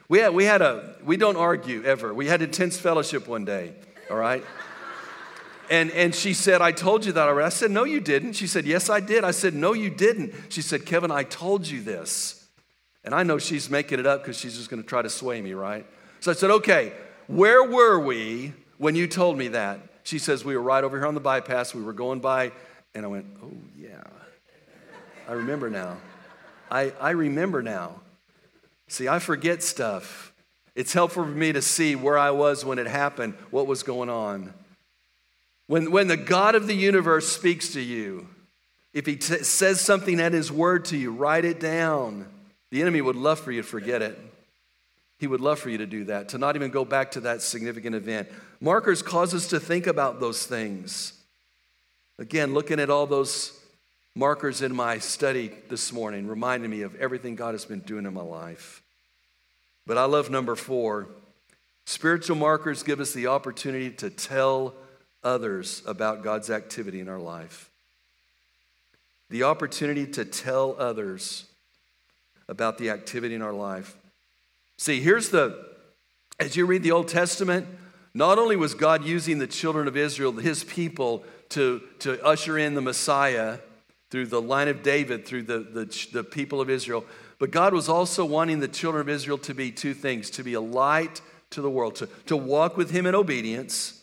We 0.09 0.19
had, 0.19 0.35
we 0.35 0.45
had 0.45 0.63
a, 0.63 0.95
we 1.05 1.17
don't 1.17 1.37
argue 1.37 1.83
ever. 1.85 2.13
We 2.15 2.27
had 2.27 2.43
intense 2.43 2.79
fellowship 2.79 3.27
one 3.27 3.45
day, 3.45 3.73
all 4.11 4.17
right? 4.17 4.45
And, 5.71 5.91
and 5.93 6.15
she 6.15 6.35
said, 6.35 6.61
I 6.61 6.71
told 6.71 7.07
you 7.07 7.13
that 7.13 7.29
already. 7.29 7.47
I 7.47 7.49
said, 7.49 7.71
No, 7.71 7.85
you 7.85 7.99
didn't. 8.01 8.35
She 8.35 8.47
said, 8.47 8.67
Yes, 8.67 8.91
I 8.91 9.01
did. 9.01 9.25
I 9.25 9.31
said, 9.31 9.55
No, 9.55 9.73
you 9.73 9.91
didn't. 9.91 10.35
She 10.51 10.63
said, 10.63 10.87
Kevin, 10.87 11.11
I 11.11 11.25
told 11.25 11.67
you 11.67 11.83
this. 11.83 12.47
And 13.05 13.15
I 13.15 13.23
know 13.23 13.39
she's 13.39 13.69
making 13.69 13.99
it 13.99 14.07
up 14.07 14.23
because 14.23 14.39
she's 14.39 14.57
just 14.57 14.71
going 14.71 14.83
to 14.83 14.89
try 14.89 15.03
to 15.03 15.11
sway 15.11 15.41
me, 15.41 15.55
right? 15.55 15.87
So 16.21 16.31
I 16.31 16.35
said, 16.35 16.51
Okay, 16.51 16.93
where 17.27 17.65
were 17.65 17.99
we 17.99 18.53
when 18.79 18.95
you 18.95 19.07
told 19.07 19.39
me 19.39 19.49
that? 19.49 19.81
She 20.03 20.19
says, 20.19 20.45
We 20.45 20.57
were 20.57 20.63
right 20.63 20.85
over 20.85 20.99
here 20.99 21.07
on 21.07 21.15
the 21.15 21.21
bypass. 21.21 21.75
We 21.75 21.83
were 21.83 21.93
going 21.93 22.21
by. 22.21 22.53
And 22.95 23.05
I 23.05 23.09
went, 23.09 23.27
Oh, 23.43 23.51
yeah. 23.79 24.03
I 25.29 25.33
remember 25.33 25.71
now. 25.71 25.99
I, 26.71 26.93
I 27.01 27.11
remember 27.11 27.63
now. 27.63 28.01
See, 28.89 29.09
I 29.09 29.19
forget 29.19 29.63
stuff. 29.63 30.33
It's 30.75 30.93
helpful 30.93 31.25
for 31.25 31.31
me 31.31 31.53
to 31.53 31.63
see 31.63 31.95
where 31.97 32.17
I 32.17 32.31
was 32.31 32.65
when 32.65 32.79
it 32.79 32.87
happened, 32.87 33.35
what 33.51 33.67
was 33.67 33.83
going 33.83 34.09
on. 34.09 34.55
When, 35.67 35.91
when 35.91 36.09
the 36.09 36.17
God 36.17 36.55
of 36.55 36.67
the 36.67 36.75
universe 36.75 37.29
speaks 37.29 37.73
to 37.75 37.81
you, 37.81 38.27
if 38.93 39.07
he 39.07 39.17
t- 39.17 39.43
says 39.43 39.81
something 39.81 40.21
at 40.21 40.33
his 40.33 40.51
word 40.51 40.87
to 40.87 40.97
you, 40.97 41.13
write 41.13 41.45
it 41.45 41.61
down. 41.61 42.27
The 42.71 42.81
enemy 42.81 43.01
would 43.01 43.17
love 43.17 43.41
for 43.41 43.53
you 43.53 43.63
to 43.63 43.69
forget 43.69 44.03
it. 44.03 44.19
He 45.23 45.29
would 45.29 45.41
love 45.41 45.61
for 45.61 45.71
you 45.71 45.79
to 45.79 45.87
do 45.87 46.03
that, 46.07 46.31
to 46.31 46.39
not 46.39 46.57
even 46.57 46.73
go 46.73 46.85
back 46.85 47.13
to 47.13 47.21
that 47.21 47.43
significant 47.43 47.95
event. 47.95 48.29
Markers 48.61 49.03
cause 49.03 49.33
us 49.35 49.47
to 49.51 49.61
think 49.61 49.87
about 49.87 50.19
those 50.19 50.45
things. 50.45 51.13
Again, 52.19 52.55
looking 52.55 52.81
at 52.81 52.91
all 52.91 53.07
those 53.07 53.57
markers 54.17 54.63
in 54.63 54.75
my 54.75 54.99
study 54.99 55.53
this 55.69 55.93
morning 55.93 56.27
reminded 56.27 56.69
me 56.69 56.83
of 56.83 56.97
everything 56.97 57.37
God 57.37 57.55
has 57.55 57.65
been 57.65 57.79
doing 57.79 58.05
in 58.05 58.13
my 58.13 58.21
life. 58.21 58.83
But 59.87 59.97
I 59.97 60.07
love 60.07 60.29
number 60.29 60.57
four. 60.57 61.07
Spiritual 61.87 62.35
markers 62.35 62.83
give 62.83 62.99
us 62.99 63.13
the 63.13 63.29
opportunity 63.29 63.91
to 63.91 64.11
tell 64.11 64.75
others 65.23 65.85
about 65.87 66.25
God's 66.25 66.51
activity 66.51 66.99
in 66.99 67.09
our 67.09 67.21
life. 67.21 67.71
The 69.31 69.45
opportunity 69.45 70.05
to 70.05 70.25
tell 70.25 70.75
others 70.81 71.45
about 72.49 72.77
the 72.77 72.91
activity 72.91 73.37
in 73.37 73.43
our 73.43 73.53
life. 73.53 73.97
See, 74.83 75.01
here's 75.01 75.29
the, 75.29 75.65
as 76.41 76.57
you 76.57 76.67
read 76.67 76.83
the 76.83 76.91
Old 76.91 77.07
Testament, 77.07 77.69
not 78.15 78.37
only 78.37 78.57
was 78.57 78.75
God 78.75 79.05
using 79.05 79.39
the 79.39 79.47
children 79.47 79.87
of 79.87 79.97
Israel, 79.97 80.33
his 80.33 80.65
people, 80.65 81.23
to, 81.51 81.83
to 82.01 82.21
usher 82.25 82.59
in 82.59 82.75
the 82.75 82.81
Messiah 82.81 83.59
through 84.11 84.27
the 84.27 84.43
line 84.43 84.67
of 84.67 84.83
David, 84.83 85.25
through 85.25 85.45
the, 85.45 85.61
the, 85.61 86.07
the 86.13 86.25
people 86.25 86.61
of 86.61 86.69
Israel, 86.69 87.05
but 87.39 87.53
God 87.53 87.73
was 87.73 87.89
also 87.89 88.25
wanting 88.25 88.59
the 88.59 88.67
children 88.67 89.01
of 89.03 89.09
Israel 89.09 89.39
to 89.39 89.55
be 89.55 89.71
two 89.71 89.95
things 89.95 90.31
to 90.31 90.43
be 90.43 90.55
a 90.55 90.61
light 90.61 91.21
to 91.51 91.63
the 91.63 91.71
world, 91.71 91.95
to, 91.95 92.09
to 92.27 92.37
walk 92.37 92.77
with 92.77 92.91
Him 92.91 93.07
in 93.07 93.15
obedience, 93.15 94.03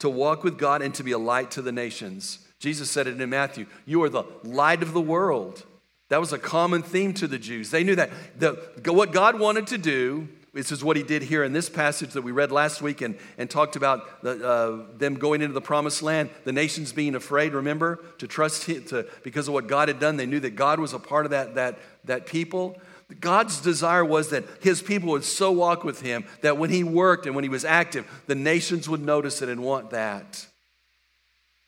to 0.00 0.10
walk 0.10 0.44
with 0.44 0.58
God, 0.58 0.82
and 0.82 0.94
to 0.96 1.02
be 1.02 1.12
a 1.12 1.18
light 1.18 1.50
to 1.52 1.62
the 1.62 1.72
nations. 1.72 2.40
Jesus 2.58 2.90
said 2.90 3.06
it 3.06 3.18
in 3.18 3.30
Matthew 3.30 3.64
You 3.86 4.02
are 4.02 4.10
the 4.10 4.24
light 4.44 4.82
of 4.82 4.92
the 4.92 5.00
world. 5.00 5.64
That 6.08 6.20
was 6.20 6.32
a 6.32 6.38
common 6.38 6.82
theme 6.82 7.14
to 7.14 7.26
the 7.26 7.38
Jews. 7.38 7.70
They 7.70 7.82
knew 7.82 7.96
that 7.96 8.10
the, 8.38 8.52
what 8.92 9.12
God 9.12 9.38
wanted 9.40 9.66
to 9.68 9.78
do 9.78 10.28
this 10.56 10.72
is 10.72 10.82
what 10.82 10.96
he 10.96 11.02
did 11.02 11.20
here 11.20 11.44
in 11.44 11.52
this 11.52 11.68
passage 11.68 12.14
that 12.14 12.22
we 12.22 12.32
read 12.32 12.50
last 12.50 12.80
week 12.80 13.02
and, 13.02 13.18
and 13.36 13.50
talked 13.50 13.76
about 13.76 14.22
the, 14.22 14.42
uh, 14.42 14.96
them 14.96 15.16
going 15.16 15.42
into 15.42 15.52
the 15.52 15.60
promised 15.60 16.02
land, 16.02 16.30
the 16.44 16.52
nations 16.52 16.94
being 16.94 17.14
afraid, 17.14 17.52
remember, 17.52 18.02
to 18.16 18.26
trust 18.26 18.64
him, 18.64 18.82
to, 18.84 19.06
because 19.22 19.48
of 19.48 19.54
what 19.54 19.66
God 19.66 19.88
had 19.88 20.00
done. 20.00 20.16
They 20.16 20.24
knew 20.24 20.40
that 20.40 20.56
God 20.56 20.80
was 20.80 20.94
a 20.94 20.98
part 20.98 21.26
of 21.26 21.32
that, 21.32 21.56
that, 21.56 21.78
that 22.04 22.24
people. 22.24 22.80
God's 23.20 23.60
desire 23.60 24.02
was 24.02 24.30
that 24.30 24.44
his 24.62 24.80
people 24.80 25.10
would 25.10 25.24
so 25.24 25.52
walk 25.52 25.84
with 25.84 26.00
him 26.00 26.24
that 26.40 26.56
when 26.56 26.70
he 26.70 26.82
worked 26.82 27.26
and 27.26 27.34
when 27.34 27.44
he 27.44 27.50
was 27.50 27.66
active, 27.66 28.10
the 28.26 28.34
nations 28.34 28.88
would 28.88 29.02
notice 29.02 29.42
it 29.42 29.50
and 29.50 29.62
want 29.62 29.90
that. 29.90 30.46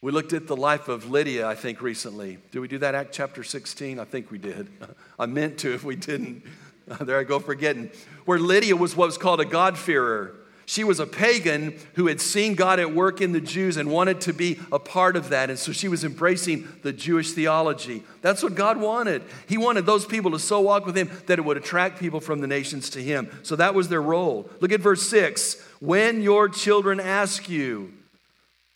We 0.01 0.13
looked 0.13 0.33
at 0.33 0.47
the 0.47 0.57
life 0.57 0.87
of 0.87 1.11
Lydia, 1.11 1.49
I 1.49 1.57
think, 1.57 1.83
recently. 1.83 2.39
Did 2.53 2.61
we 2.61 2.69
do 2.69 2.79
that, 2.79 2.95
Act 2.95 3.13
chapter 3.13 3.43
16? 3.43 3.99
I 3.99 4.05
think 4.05 4.31
we 4.31 4.39
did. 4.39 4.69
I 5.19 5.27
meant 5.27 5.59
to 5.59 5.75
if 5.75 5.83
we 5.83 5.97
didn't. 5.97 6.45
there 7.01 7.19
I 7.19 7.25
go 7.25 7.41
forgetting. 7.41 7.91
Where 8.25 8.39
Lydia 8.39 8.77
was 8.77 8.95
what 8.95 9.07
was 9.07 9.19
called 9.19 9.41
a 9.41 9.45
God-fearer. 9.45 10.37
She 10.67 10.85
was 10.85 11.01
a 11.01 11.07
pagan 11.07 11.77
who 11.95 12.07
had 12.07 12.21
seen 12.21 12.55
God 12.55 12.79
at 12.79 12.95
work 12.95 13.21
in 13.21 13.33
the 13.33 13.41
Jews 13.41 13.77
and 13.77 13.91
wanted 13.91 14.21
to 14.21 14.33
be 14.33 14.61
a 14.71 14.79
part 14.79 15.17
of 15.17 15.31
that. 15.31 15.51
And 15.51 15.59
so 15.59 15.73
she 15.73 15.89
was 15.89 16.05
embracing 16.05 16.69
the 16.83 16.93
Jewish 16.93 17.33
theology. 17.33 18.05
That's 18.21 18.43
what 18.43 18.55
God 18.55 18.77
wanted. 18.77 19.23
He 19.49 19.57
wanted 19.57 19.85
those 19.87 20.05
people 20.05 20.31
to 20.33 20.39
so 20.39 20.61
walk 20.61 20.87
with 20.87 20.97
Him 20.97 21.11
that 21.27 21.39
it 21.39 21.45
would 21.45 21.57
attract 21.57 21.99
people 21.99 22.21
from 22.21 22.41
the 22.41 22.47
nations 22.47 22.91
to 22.91 23.03
Him. 23.03 23.31
So 23.43 23.57
that 23.57 23.75
was 23.75 23.89
their 23.89 24.03
role. 24.03 24.49
Look 24.61 24.71
at 24.71 24.81
verse 24.81 25.09
6. 25.09 25.61
When 25.81 26.23
your 26.23 26.49
children 26.51 27.01
ask 27.01 27.49
you, 27.49 27.95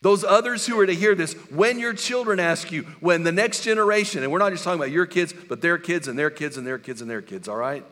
those 0.02 0.24
others 0.24 0.66
who 0.66 0.78
are 0.78 0.86
to 0.86 0.94
hear 0.94 1.14
this, 1.14 1.32
when 1.50 1.78
your 1.78 1.94
children 1.94 2.40
ask 2.40 2.70
you, 2.72 2.82
when 3.00 3.22
the 3.22 3.32
next 3.32 3.62
generation, 3.62 4.22
and 4.22 4.32
we're 4.32 4.40
not 4.40 4.50
just 4.50 4.64
talking 4.64 4.80
about 4.80 4.90
your 4.90 5.06
kids, 5.06 5.32
but 5.32 5.62
their 5.62 5.78
kids 5.78 6.08
and 6.08 6.18
their 6.18 6.30
kids 6.30 6.56
and 6.56 6.66
their 6.66 6.78
kids 6.78 7.00
and 7.00 7.08
their 7.08 7.22
kids, 7.22 7.48
all 7.48 7.56
right? 7.56 7.84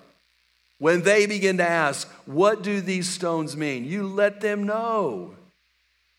When 0.79 1.03
they 1.03 1.27
begin 1.27 1.59
to 1.59 1.69
ask, 1.69 2.09
What 2.27 2.63
do 2.63 2.81
these 2.81 3.09
stones 3.09 3.57
mean? 3.57 3.85
You 3.85 4.07
let 4.07 4.41
them 4.41 4.65
know 4.65 5.35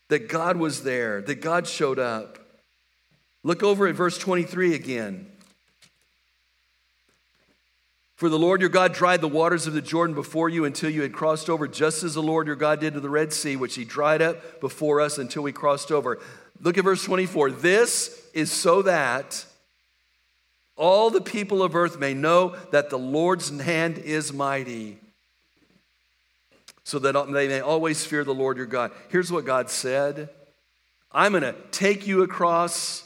that 0.08 0.28
God 0.28 0.56
was 0.56 0.82
there, 0.82 1.20
that 1.22 1.40
God 1.40 1.66
showed 1.66 1.98
up. 1.98 2.38
Look 3.42 3.62
over 3.62 3.86
at 3.86 3.94
verse 3.94 4.16
23 4.18 4.74
again. 4.74 5.31
For 8.22 8.28
the 8.28 8.38
Lord 8.38 8.60
your 8.60 8.70
God 8.70 8.94
dried 8.94 9.20
the 9.20 9.26
waters 9.26 9.66
of 9.66 9.72
the 9.72 9.82
Jordan 9.82 10.14
before 10.14 10.48
you 10.48 10.64
until 10.64 10.88
you 10.88 11.02
had 11.02 11.12
crossed 11.12 11.50
over, 11.50 11.66
just 11.66 12.04
as 12.04 12.14
the 12.14 12.22
Lord 12.22 12.46
your 12.46 12.54
God 12.54 12.78
did 12.78 12.94
to 12.94 13.00
the 13.00 13.10
Red 13.10 13.32
Sea, 13.32 13.56
which 13.56 13.74
he 13.74 13.84
dried 13.84 14.22
up 14.22 14.60
before 14.60 15.00
us 15.00 15.18
until 15.18 15.42
we 15.42 15.50
crossed 15.50 15.90
over. 15.90 16.20
Look 16.60 16.78
at 16.78 16.84
verse 16.84 17.02
24. 17.02 17.50
This 17.50 18.24
is 18.32 18.52
so 18.52 18.82
that 18.82 19.44
all 20.76 21.10
the 21.10 21.20
people 21.20 21.64
of 21.64 21.74
earth 21.74 21.98
may 21.98 22.14
know 22.14 22.54
that 22.70 22.90
the 22.90 22.96
Lord's 22.96 23.50
hand 23.60 23.98
is 23.98 24.32
mighty, 24.32 24.98
so 26.84 27.00
that 27.00 27.26
they 27.32 27.48
may 27.48 27.58
always 27.58 28.06
fear 28.06 28.22
the 28.22 28.32
Lord 28.32 28.56
your 28.56 28.66
God. 28.66 28.92
Here's 29.08 29.32
what 29.32 29.44
God 29.44 29.68
said 29.68 30.28
I'm 31.10 31.32
going 31.32 31.42
to 31.42 31.56
take 31.72 32.06
you 32.06 32.22
across 32.22 33.02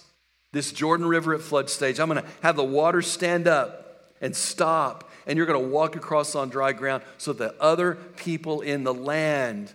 this 0.52 0.72
Jordan 0.72 1.06
River 1.06 1.32
at 1.32 1.40
flood 1.40 1.70
stage. 1.70 2.00
I'm 2.00 2.10
going 2.10 2.22
to 2.22 2.28
have 2.42 2.56
the 2.56 2.62
water 2.62 3.00
stand 3.00 3.48
up 3.48 3.85
and 4.20 4.34
stop, 4.34 5.10
and 5.26 5.36
you're 5.36 5.46
going 5.46 5.62
to 5.62 5.68
walk 5.68 5.96
across 5.96 6.34
on 6.34 6.48
dry 6.48 6.72
ground 6.72 7.02
so 7.18 7.32
that 7.34 7.58
other 7.58 7.94
people 8.16 8.60
in 8.60 8.84
the 8.84 8.94
land, 8.94 9.72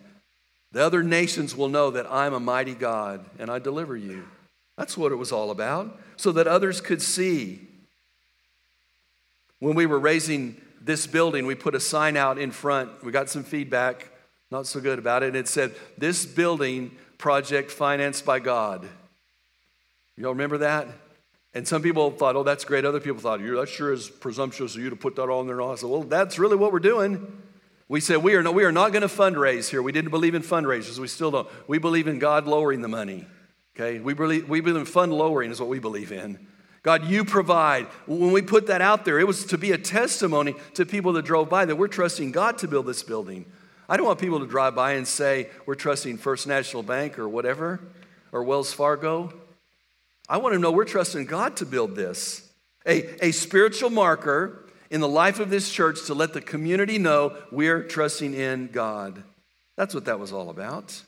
the 0.71 0.83
other 0.83 1.03
nations 1.03 1.55
will 1.55 1.69
know 1.69 1.91
that 1.91 2.11
I'm 2.11 2.33
a 2.33 2.39
mighty 2.39 2.73
God 2.73 3.25
and 3.39 3.49
I 3.49 3.59
deliver 3.59 3.95
you. 3.95 4.25
That's 4.77 4.97
what 4.97 5.11
it 5.11 5.15
was 5.15 5.31
all 5.31 5.51
about, 5.51 5.99
so 6.15 6.31
that 6.31 6.47
others 6.47 6.81
could 6.81 7.01
see. 7.01 7.67
When 9.59 9.75
we 9.75 9.85
were 9.85 9.99
raising 9.99 10.59
this 10.81 11.05
building, 11.05 11.45
we 11.45 11.55
put 11.55 11.75
a 11.75 11.79
sign 11.79 12.17
out 12.17 12.37
in 12.37 12.51
front. 12.51 13.03
We 13.03 13.11
got 13.11 13.29
some 13.29 13.43
feedback, 13.43 14.09
not 14.49 14.65
so 14.65 14.79
good 14.79 14.97
about 14.97 15.23
it. 15.23 15.27
And 15.27 15.35
it 15.35 15.47
said, 15.47 15.75
This 15.97 16.25
building 16.25 16.91
project 17.17 17.69
financed 17.69 18.25
by 18.25 18.39
God. 18.39 18.87
You 20.17 20.25
all 20.25 20.33
remember 20.33 20.59
that? 20.59 20.87
And 21.53 21.67
some 21.67 21.81
people 21.81 22.11
thought, 22.11 22.35
oh, 22.35 22.43
that's 22.43 22.63
great. 22.63 22.85
Other 22.85 23.01
people 23.01 23.19
thought, 23.19 23.41
that 23.41 23.69
sure 23.69 23.91
is 23.91 24.09
presumptuous 24.09 24.75
of 24.75 24.81
you 24.81 24.89
to 24.89 24.95
put 24.95 25.17
that 25.17 25.27
all 25.27 25.41
on 25.41 25.47
there. 25.47 25.61
I 25.61 25.75
said, 25.75 25.89
well, 25.89 26.03
that's 26.03 26.39
really 26.39 26.55
what 26.55 26.71
we're 26.71 26.79
doing. 26.79 27.41
We 27.89 27.99
said, 27.99 28.23
we 28.23 28.35
are, 28.35 28.43
no, 28.43 28.53
we 28.53 28.63
are 28.63 28.71
not 28.71 28.93
going 28.93 29.01
to 29.01 29.09
fundraise 29.09 29.69
here. 29.69 29.81
We 29.81 29.91
didn't 29.91 30.11
believe 30.11 30.33
in 30.33 30.43
fundraisers. 30.43 30.97
We 30.97 31.09
still 31.09 31.29
don't. 31.29 31.49
We 31.67 31.77
believe 31.77 32.07
in 32.07 32.19
God 32.19 32.47
lowering 32.47 32.81
the 32.81 32.87
money. 32.87 33.27
Okay? 33.75 33.99
We 33.99 34.13
believe, 34.13 34.47
we 34.47 34.61
believe 34.61 34.77
in 34.77 34.85
fund 34.85 35.13
lowering 35.13 35.51
is 35.51 35.59
what 35.59 35.67
we 35.67 35.79
believe 35.79 36.13
in. 36.13 36.47
God, 36.83 37.05
you 37.05 37.25
provide. 37.25 37.85
When 38.07 38.31
we 38.31 38.41
put 38.41 38.67
that 38.67 38.81
out 38.81 39.03
there, 39.03 39.19
it 39.19 39.27
was 39.27 39.45
to 39.47 39.57
be 39.57 39.73
a 39.73 39.77
testimony 39.77 40.55
to 40.75 40.85
people 40.85 41.11
that 41.13 41.25
drove 41.25 41.49
by 41.49 41.65
that 41.65 41.75
we're 41.75 41.89
trusting 41.89 42.31
God 42.31 42.57
to 42.59 42.67
build 42.69 42.85
this 42.85 43.03
building. 43.03 43.45
I 43.89 43.97
don't 43.97 44.05
want 44.05 44.19
people 44.19 44.39
to 44.39 44.47
drive 44.47 44.73
by 44.73 44.93
and 44.93 45.05
say, 45.05 45.49
we're 45.65 45.75
trusting 45.75 46.17
First 46.17 46.47
National 46.47 46.81
Bank 46.81 47.19
or 47.19 47.27
whatever, 47.27 47.81
or 48.31 48.43
Wells 48.43 48.71
Fargo. 48.71 49.33
I 50.31 50.37
want 50.37 50.53
to 50.53 50.59
know 50.59 50.71
we're 50.71 50.85
trusting 50.85 51.25
God 51.25 51.57
to 51.57 51.65
build 51.65 51.93
this. 51.93 52.49
A, 52.87 53.27
a 53.27 53.31
spiritual 53.33 53.89
marker 53.89 54.63
in 54.89 55.01
the 55.01 55.07
life 55.07 55.41
of 55.41 55.49
this 55.49 55.69
church 55.69 56.05
to 56.05 56.13
let 56.13 56.31
the 56.31 56.39
community 56.39 56.97
know 56.97 57.35
we're 57.51 57.83
trusting 57.83 58.33
in 58.33 58.67
God. 58.67 59.23
That's 59.75 59.93
what 59.93 60.05
that 60.05 60.19
was 60.19 60.31
all 60.31 60.49
about. 60.49 61.03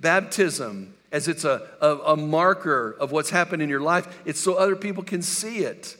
Baptism 0.00 0.92
as 1.12 1.28
it's 1.28 1.44
a, 1.44 1.68
a, 1.80 1.96
a 1.98 2.16
marker 2.16 2.96
of 2.98 3.12
what's 3.12 3.30
happened 3.30 3.62
in 3.62 3.68
your 3.68 3.80
life. 3.80 4.22
It's 4.24 4.40
so 4.40 4.54
other 4.54 4.74
people 4.74 5.04
can 5.04 5.22
see 5.22 5.58
it. 5.58 5.96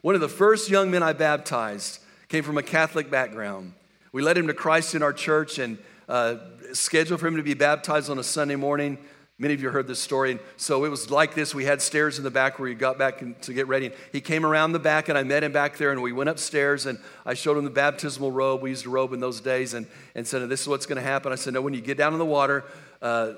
One 0.00 0.14
of 0.14 0.20
the 0.20 0.28
first 0.28 0.70
young 0.70 0.92
men 0.92 1.02
I 1.02 1.12
baptized 1.12 1.98
came 2.28 2.44
from 2.44 2.56
a 2.56 2.62
Catholic 2.62 3.10
background. 3.10 3.72
We 4.12 4.22
led 4.22 4.38
him 4.38 4.46
to 4.46 4.54
Christ 4.54 4.94
in 4.94 5.02
our 5.02 5.12
church 5.12 5.58
and 5.58 5.76
uh, 6.08 6.36
scheduled 6.72 7.18
for 7.18 7.26
him 7.26 7.36
to 7.36 7.42
be 7.42 7.54
baptized 7.54 8.10
on 8.10 8.20
a 8.20 8.24
Sunday 8.24 8.54
morning. 8.54 8.96
Many 9.40 9.54
of 9.54 9.62
you 9.62 9.70
heard 9.70 9.86
this 9.86 9.98
story. 9.98 10.32
And 10.32 10.40
so 10.58 10.84
it 10.84 10.90
was 10.90 11.10
like 11.10 11.34
this. 11.34 11.54
We 11.54 11.64
had 11.64 11.80
stairs 11.80 12.18
in 12.18 12.24
the 12.24 12.30
back 12.30 12.58
where 12.58 12.68
you 12.68 12.74
got 12.74 12.98
back 12.98 13.24
to 13.40 13.54
get 13.54 13.66
ready. 13.68 13.86
And 13.86 13.94
he 14.12 14.20
came 14.20 14.44
around 14.44 14.72
the 14.72 14.78
back, 14.78 15.08
and 15.08 15.16
I 15.16 15.22
met 15.22 15.42
him 15.42 15.50
back 15.50 15.78
there, 15.78 15.92
and 15.92 16.02
we 16.02 16.12
went 16.12 16.28
upstairs, 16.28 16.84
and 16.84 16.98
I 17.24 17.32
showed 17.32 17.56
him 17.56 17.64
the 17.64 17.70
baptismal 17.70 18.30
robe. 18.30 18.60
We 18.60 18.68
used 18.68 18.84
a 18.84 18.90
robe 18.90 19.14
in 19.14 19.20
those 19.20 19.40
days, 19.40 19.72
and, 19.72 19.86
and 20.14 20.28
said, 20.28 20.46
This 20.50 20.60
is 20.60 20.68
what's 20.68 20.84
going 20.84 20.96
to 20.96 21.02
happen. 21.02 21.32
I 21.32 21.36
said, 21.36 21.54
No, 21.54 21.62
when 21.62 21.72
you 21.72 21.80
get 21.80 21.96
down 21.96 22.12
in 22.12 22.18
the 22.18 22.26
water, 22.26 22.64
uh, 23.00 23.32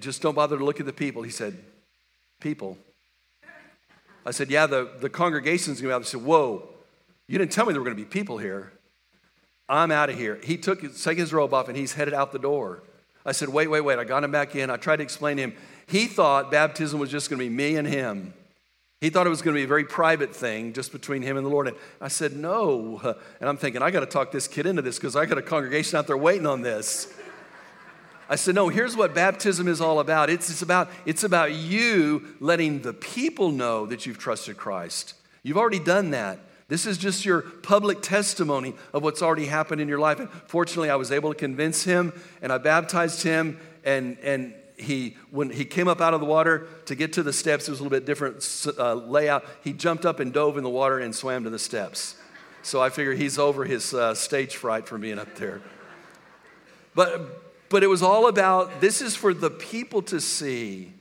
just 0.00 0.22
don't 0.22 0.34
bother 0.34 0.56
to 0.56 0.64
look 0.64 0.80
at 0.80 0.86
the 0.86 0.94
people. 0.94 1.22
He 1.22 1.30
said, 1.30 1.58
People. 2.40 2.78
I 4.24 4.30
said, 4.30 4.50
Yeah, 4.50 4.66
the, 4.66 4.92
the 4.98 5.10
congregation's 5.10 5.78
going 5.78 5.90
to 5.90 5.92
be 5.92 5.92
out. 5.92 6.02
He 6.04 6.08
said, 6.08 6.22
Whoa, 6.22 6.66
you 7.28 7.36
didn't 7.36 7.52
tell 7.52 7.66
me 7.66 7.74
there 7.74 7.82
were 7.82 7.84
going 7.84 7.98
to 7.98 8.02
be 8.02 8.08
people 8.08 8.38
here. 8.38 8.72
I'm 9.68 9.90
out 9.90 10.08
of 10.08 10.16
here. 10.16 10.40
He 10.42 10.56
took 10.56 10.80
took 10.80 11.18
his 11.18 11.34
robe 11.34 11.52
off, 11.52 11.68
and 11.68 11.76
he's 11.76 11.92
headed 11.92 12.14
out 12.14 12.32
the 12.32 12.38
door. 12.38 12.82
I 13.24 13.32
said, 13.32 13.48
wait, 13.48 13.68
wait, 13.68 13.80
wait. 13.80 13.98
I 13.98 14.04
got 14.04 14.22
him 14.22 14.30
back 14.30 14.54
in. 14.54 14.70
I 14.70 14.76
tried 14.76 14.96
to 14.96 15.02
explain 15.02 15.36
to 15.38 15.44
him. 15.44 15.56
He 15.86 16.06
thought 16.06 16.50
baptism 16.50 17.00
was 17.00 17.10
just 17.10 17.30
going 17.30 17.38
to 17.38 17.44
be 17.44 17.54
me 17.54 17.76
and 17.76 17.86
him. 17.86 18.34
He 19.00 19.10
thought 19.10 19.26
it 19.26 19.30
was 19.30 19.42
going 19.42 19.54
to 19.54 19.58
be 19.58 19.64
a 19.64 19.68
very 19.68 19.84
private 19.84 20.34
thing 20.34 20.72
just 20.72 20.90
between 20.92 21.20
him 21.20 21.36
and 21.36 21.44
the 21.44 21.50
Lord. 21.50 21.68
And 21.68 21.76
I 22.00 22.08
said, 22.08 22.34
no. 22.34 23.00
And 23.40 23.48
I'm 23.48 23.56
thinking, 23.56 23.82
I 23.82 23.90
got 23.90 24.00
to 24.00 24.06
talk 24.06 24.32
this 24.32 24.48
kid 24.48 24.66
into 24.66 24.82
this 24.82 24.96
because 24.96 25.14
I 25.14 25.26
got 25.26 25.36
a 25.36 25.42
congregation 25.42 25.98
out 25.98 26.06
there 26.06 26.16
waiting 26.16 26.46
on 26.46 26.62
this. 26.62 27.12
I 28.28 28.36
said, 28.36 28.54
no, 28.54 28.70
here's 28.70 28.96
what 28.96 29.14
baptism 29.14 29.68
is 29.68 29.82
all 29.82 30.00
about. 30.00 30.30
It's, 30.30 30.48
it's, 30.48 30.62
about. 30.62 30.88
it's 31.04 31.24
about 31.24 31.52
you 31.52 32.34
letting 32.40 32.80
the 32.80 32.94
people 32.94 33.50
know 33.50 33.84
that 33.86 34.06
you've 34.06 34.16
trusted 34.18 34.56
Christ. 34.56 35.14
You've 35.42 35.58
already 35.58 35.80
done 35.80 36.10
that. 36.12 36.38
This 36.68 36.86
is 36.86 36.96
just 36.96 37.24
your 37.24 37.42
public 37.42 38.00
testimony 38.00 38.74
of 38.92 39.02
what's 39.02 39.20
already 39.20 39.46
happened 39.46 39.80
in 39.80 39.88
your 39.88 39.98
life. 39.98 40.18
And 40.18 40.30
fortunately, 40.46 40.90
I 40.90 40.96
was 40.96 41.12
able 41.12 41.32
to 41.32 41.38
convince 41.38 41.84
him, 41.84 42.12
and 42.40 42.50
I 42.50 42.58
baptized 42.58 43.22
him. 43.22 43.60
And, 43.84 44.18
and 44.22 44.54
he, 44.78 45.16
when 45.30 45.50
he 45.50 45.66
came 45.66 45.88
up 45.88 46.00
out 46.00 46.14
of 46.14 46.20
the 46.20 46.26
water 46.26 46.66
to 46.86 46.94
get 46.94 47.12
to 47.14 47.22
the 47.22 47.32
steps, 47.32 47.68
it 47.68 47.70
was 47.70 47.80
a 47.80 47.82
little 47.82 47.96
bit 47.96 48.06
different 48.06 48.66
uh, 48.78 48.94
layout. 48.94 49.44
He 49.62 49.74
jumped 49.74 50.06
up 50.06 50.20
and 50.20 50.32
dove 50.32 50.56
in 50.56 50.64
the 50.64 50.70
water 50.70 50.98
and 50.98 51.14
swam 51.14 51.44
to 51.44 51.50
the 51.50 51.58
steps. 51.58 52.16
So 52.62 52.80
I 52.80 52.88
figure 52.88 53.12
he's 53.12 53.38
over 53.38 53.66
his 53.66 53.92
uh, 53.92 54.14
stage 54.14 54.56
fright 54.56 54.88
from 54.88 55.02
being 55.02 55.18
up 55.18 55.34
there. 55.36 55.60
But, 56.94 57.68
but 57.68 57.82
it 57.82 57.88
was 57.88 58.02
all 58.02 58.26
about 58.26 58.80
this 58.80 59.02
is 59.02 59.14
for 59.14 59.34
the 59.34 59.50
people 59.50 60.00
to 60.02 60.18
see 60.18 60.94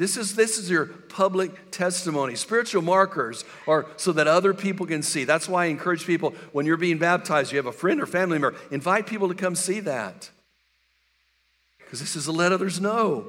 this 0.00 0.16
is, 0.16 0.34
this 0.34 0.56
is 0.56 0.70
your 0.70 0.86
public 0.86 1.70
testimony. 1.70 2.34
Spiritual 2.34 2.80
markers 2.80 3.44
are 3.68 3.84
so 3.98 4.12
that 4.12 4.26
other 4.26 4.54
people 4.54 4.86
can 4.86 5.02
see. 5.02 5.24
That's 5.24 5.46
why 5.46 5.64
I 5.64 5.66
encourage 5.66 6.06
people 6.06 6.30
when 6.52 6.64
you're 6.64 6.78
being 6.78 6.96
baptized, 6.96 7.52
you 7.52 7.58
have 7.58 7.66
a 7.66 7.72
friend 7.72 8.00
or 8.00 8.06
family 8.06 8.38
member, 8.38 8.58
invite 8.70 9.06
people 9.06 9.28
to 9.28 9.34
come 9.34 9.54
see 9.54 9.80
that. 9.80 10.30
Because 11.76 12.00
this 12.00 12.16
is 12.16 12.24
to 12.24 12.32
let 12.32 12.50
others 12.50 12.80
know. 12.80 13.26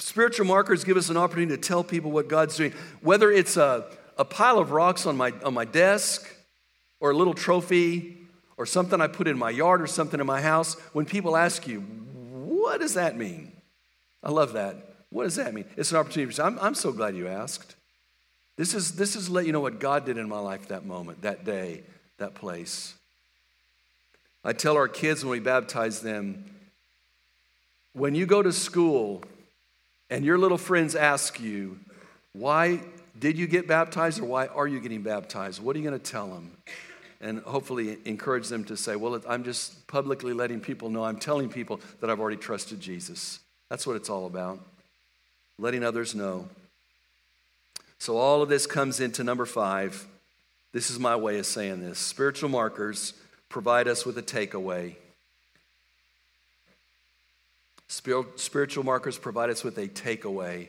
Spiritual 0.00 0.46
markers 0.46 0.82
give 0.82 0.96
us 0.96 1.10
an 1.10 1.16
opportunity 1.16 1.54
to 1.54 1.62
tell 1.62 1.84
people 1.84 2.10
what 2.10 2.26
God's 2.26 2.56
doing. 2.56 2.72
Whether 3.02 3.30
it's 3.30 3.56
a, 3.56 3.86
a 4.18 4.24
pile 4.24 4.58
of 4.58 4.72
rocks 4.72 5.06
on 5.06 5.16
my, 5.16 5.32
on 5.44 5.54
my 5.54 5.64
desk, 5.64 6.28
or 6.98 7.12
a 7.12 7.16
little 7.16 7.34
trophy, 7.34 8.18
or 8.56 8.66
something 8.66 9.00
I 9.00 9.06
put 9.06 9.28
in 9.28 9.38
my 9.38 9.50
yard, 9.50 9.80
or 9.80 9.86
something 9.86 10.18
in 10.18 10.26
my 10.26 10.40
house, 10.40 10.74
when 10.92 11.06
people 11.06 11.36
ask 11.36 11.68
you, 11.68 11.82
what 11.82 12.80
does 12.80 12.94
that 12.94 13.16
mean? 13.16 13.52
I 14.24 14.32
love 14.32 14.54
that. 14.54 14.89
What 15.10 15.24
does 15.24 15.36
that 15.36 15.52
mean? 15.52 15.64
It's 15.76 15.90
an 15.90 15.98
opportunity. 15.98 16.40
I'm, 16.40 16.58
I'm 16.60 16.74
so 16.74 16.92
glad 16.92 17.16
you 17.16 17.28
asked. 17.28 17.74
This 18.56 18.74
is, 18.74 18.92
this 18.92 19.16
is 19.16 19.28
let 19.28 19.46
you 19.46 19.52
know 19.52 19.60
what 19.60 19.80
God 19.80 20.04
did 20.04 20.18
in 20.18 20.28
my 20.28 20.38
life 20.38 20.68
that 20.68 20.84
moment, 20.84 21.22
that 21.22 21.44
day, 21.44 21.82
that 22.18 22.34
place. 22.34 22.94
I 24.44 24.52
tell 24.52 24.76
our 24.76 24.88
kids 24.88 25.24
when 25.24 25.32
we 25.32 25.40
baptize 25.40 26.00
them 26.00 26.44
when 27.92 28.14
you 28.14 28.24
go 28.24 28.42
to 28.42 28.52
school 28.52 29.22
and 30.10 30.24
your 30.24 30.38
little 30.38 30.58
friends 30.58 30.94
ask 30.94 31.40
you, 31.40 31.78
why 32.32 32.80
did 33.18 33.36
you 33.36 33.46
get 33.46 33.66
baptized 33.66 34.20
or 34.20 34.26
why 34.26 34.46
are 34.46 34.66
you 34.66 34.80
getting 34.80 35.02
baptized? 35.02 35.60
What 35.62 35.74
are 35.74 35.78
you 35.80 35.88
going 35.88 36.00
to 36.00 36.10
tell 36.10 36.28
them? 36.28 36.56
And 37.20 37.40
hopefully 37.40 37.98
encourage 38.04 38.48
them 38.48 38.64
to 38.64 38.76
say, 38.76 38.96
well, 38.96 39.20
I'm 39.28 39.44
just 39.44 39.86
publicly 39.88 40.32
letting 40.32 40.60
people 40.60 40.88
know, 40.88 41.04
I'm 41.04 41.18
telling 41.18 41.48
people 41.48 41.80
that 42.00 42.08
I've 42.08 42.20
already 42.20 42.36
trusted 42.36 42.80
Jesus. 42.80 43.40
That's 43.68 43.86
what 43.86 43.96
it's 43.96 44.08
all 44.08 44.26
about 44.26 44.60
letting 45.60 45.84
others 45.84 46.14
know. 46.14 46.48
So, 47.98 48.16
all 48.16 48.42
of 48.42 48.48
this 48.48 48.66
comes 48.66 48.98
into 48.98 49.22
number 49.22 49.44
five. 49.44 50.06
This 50.72 50.90
is 50.90 50.98
my 50.98 51.16
way 51.16 51.38
of 51.38 51.46
saying 51.46 51.80
this. 51.80 51.98
Spiritual 51.98 52.48
markers 52.48 53.12
provide 53.48 53.86
us 53.86 54.06
with 54.06 54.16
a 54.16 54.22
takeaway. 54.22 54.94
Spiritual 57.88 58.84
markers 58.84 59.18
provide 59.18 59.50
us 59.50 59.62
with 59.64 59.76
a 59.76 59.88
takeaway, 59.88 60.68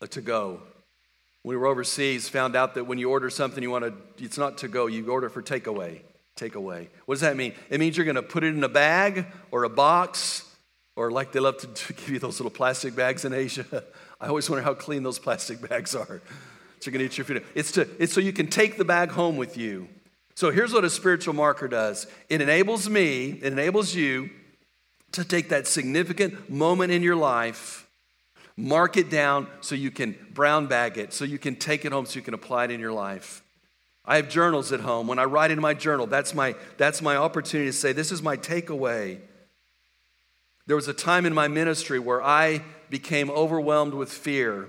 a 0.00 0.06
to 0.06 0.20
go. 0.20 0.60
We 1.42 1.56
were 1.56 1.66
overseas, 1.66 2.28
found 2.28 2.56
out 2.56 2.74
that 2.76 2.84
when 2.84 2.98
you 2.98 3.10
order 3.10 3.28
something 3.28 3.62
you 3.62 3.70
want 3.70 3.84
to, 3.84 4.24
it's 4.24 4.38
not 4.38 4.58
to 4.58 4.68
go, 4.68 4.86
you 4.86 5.08
order 5.08 5.28
for 5.28 5.42
takeaway. 5.42 6.00
Takeaway. 6.36 6.86
What 7.06 7.16
does 7.16 7.22
that 7.22 7.36
mean? 7.36 7.54
It 7.70 7.80
means 7.80 7.96
you're 7.96 8.04
going 8.04 8.16
to 8.16 8.22
put 8.22 8.44
it 8.44 8.54
in 8.54 8.62
a 8.62 8.68
bag 8.68 9.26
or 9.50 9.64
a 9.64 9.68
box 9.68 10.45
or 10.96 11.10
like 11.10 11.30
they 11.32 11.40
love 11.40 11.58
to, 11.58 11.92
give 11.92 12.08
you 12.08 12.18
those 12.18 12.40
little 12.40 12.50
plastic 12.50 12.96
bags 12.96 13.24
in 13.24 13.32
Asia. 13.32 13.64
I 14.20 14.28
always 14.28 14.48
wonder 14.50 14.64
how 14.64 14.74
clean 14.74 15.02
those 15.02 15.18
plastic 15.18 15.66
bags 15.68 15.94
are. 15.94 16.22
So 16.80 16.90
you're 16.90 16.98
to 16.98 17.04
eat 17.04 17.18
your 17.18 17.24
food. 17.24 17.44
It's, 17.54 17.72
to, 17.72 17.88
it's 17.98 18.12
so 18.12 18.20
you 18.20 18.32
can 18.32 18.48
take 18.48 18.76
the 18.76 18.84
bag 18.84 19.10
home 19.10 19.36
with 19.36 19.56
you. 19.56 19.88
So 20.34 20.50
here's 20.50 20.72
what 20.72 20.84
a 20.84 20.90
spiritual 20.90 21.34
marker 21.34 21.68
does 21.68 22.06
it 22.28 22.40
enables 22.40 22.88
me, 22.88 23.38
it 23.42 23.52
enables 23.52 23.94
you 23.94 24.30
to 25.12 25.24
take 25.24 25.48
that 25.50 25.66
significant 25.66 26.50
moment 26.50 26.92
in 26.92 27.02
your 27.02 27.16
life, 27.16 27.88
mark 28.56 28.96
it 28.96 29.08
down 29.08 29.46
so 29.60 29.74
you 29.74 29.90
can 29.90 30.16
brown 30.32 30.66
bag 30.66 30.98
it, 30.98 31.12
so 31.12 31.24
you 31.24 31.38
can 31.38 31.56
take 31.56 31.84
it 31.84 31.92
home, 31.92 32.04
so 32.04 32.16
you 32.16 32.22
can 32.22 32.34
apply 32.34 32.64
it 32.64 32.70
in 32.70 32.80
your 32.80 32.92
life. 32.92 33.42
I 34.04 34.16
have 34.16 34.28
journals 34.28 34.72
at 34.72 34.80
home. 34.80 35.08
When 35.08 35.18
I 35.18 35.24
write 35.24 35.50
in 35.50 35.60
my 35.60 35.74
journal, 35.74 36.06
that's 36.06 36.34
my, 36.34 36.54
that's 36.76 37.02
my 37.02 37.16
opportunity 37.16 37.70
to 37.70 37.76
say, 37.76 37.92
This 37.92 38.12
is 38.12 38.22
my 38.22 38.36
takeaway. 38.36 39.20
There 40.66 40.76
was 40.76 40.88
a 40.88 40.94
time 40.94 41.26
in 41.26 41.34
my 41.34 41.46
ministry 41.46 41.98
where 41.98 42.22
I 42.22 42.62
became 42.90 43.30
overwhelmed 43.30 43.94
with 43.94 44.10
fear. 44.10 44.68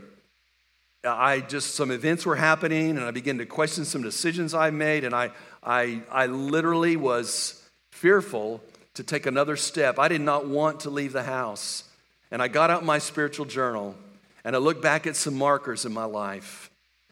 I 1.04 1.40
just, 1.40 1.76
some 1.76 1.90
events 1.90 2.26
were 2.26 2.36
happening, 2.36 2.92
and 2.92 3.02
I 3.02 3.12
began 3.12 3.38
to 3.40 3.46
question 3.46 3.86
some 3.86 4.02
decisions 4.02 4.54
I 4.54 4.70
made, 4.70 5.04
and 5.04 5.16
I, 5.16 5.32
I, 5.64 6.02
I 6.12 6.28
literally 6.28 6.98
was 6.98 7.64
fearful 7.92 8.62
to 8.96 9.04
take 9.04 9.26
another 9.26 9.56
step. 9.56 9.98
I 9.98 10.08
did 10.08 10.22
not 10.22 10.48
want 10.48 10.82
to 10.82 10.90
leave 10.90 11.14
the 11.14 11.24
house. 11.24 11.84
And 12.30 12.42
I 12.42 12.48
got 12.48 12.70
out 12.70 12.84
my 12.84 13.00
spiritual 13.00 13.46
journal, 13.46 13.96
and 14.44 14.56
I 14.56 14.60
looked 14.60 14.82
back 14.82 15.08
at 15.08 15.16
some 15.16 15.36
markers 15.36 15.86
in 15.86 15.94
my 15.94 16.06
life, 16.06 16.70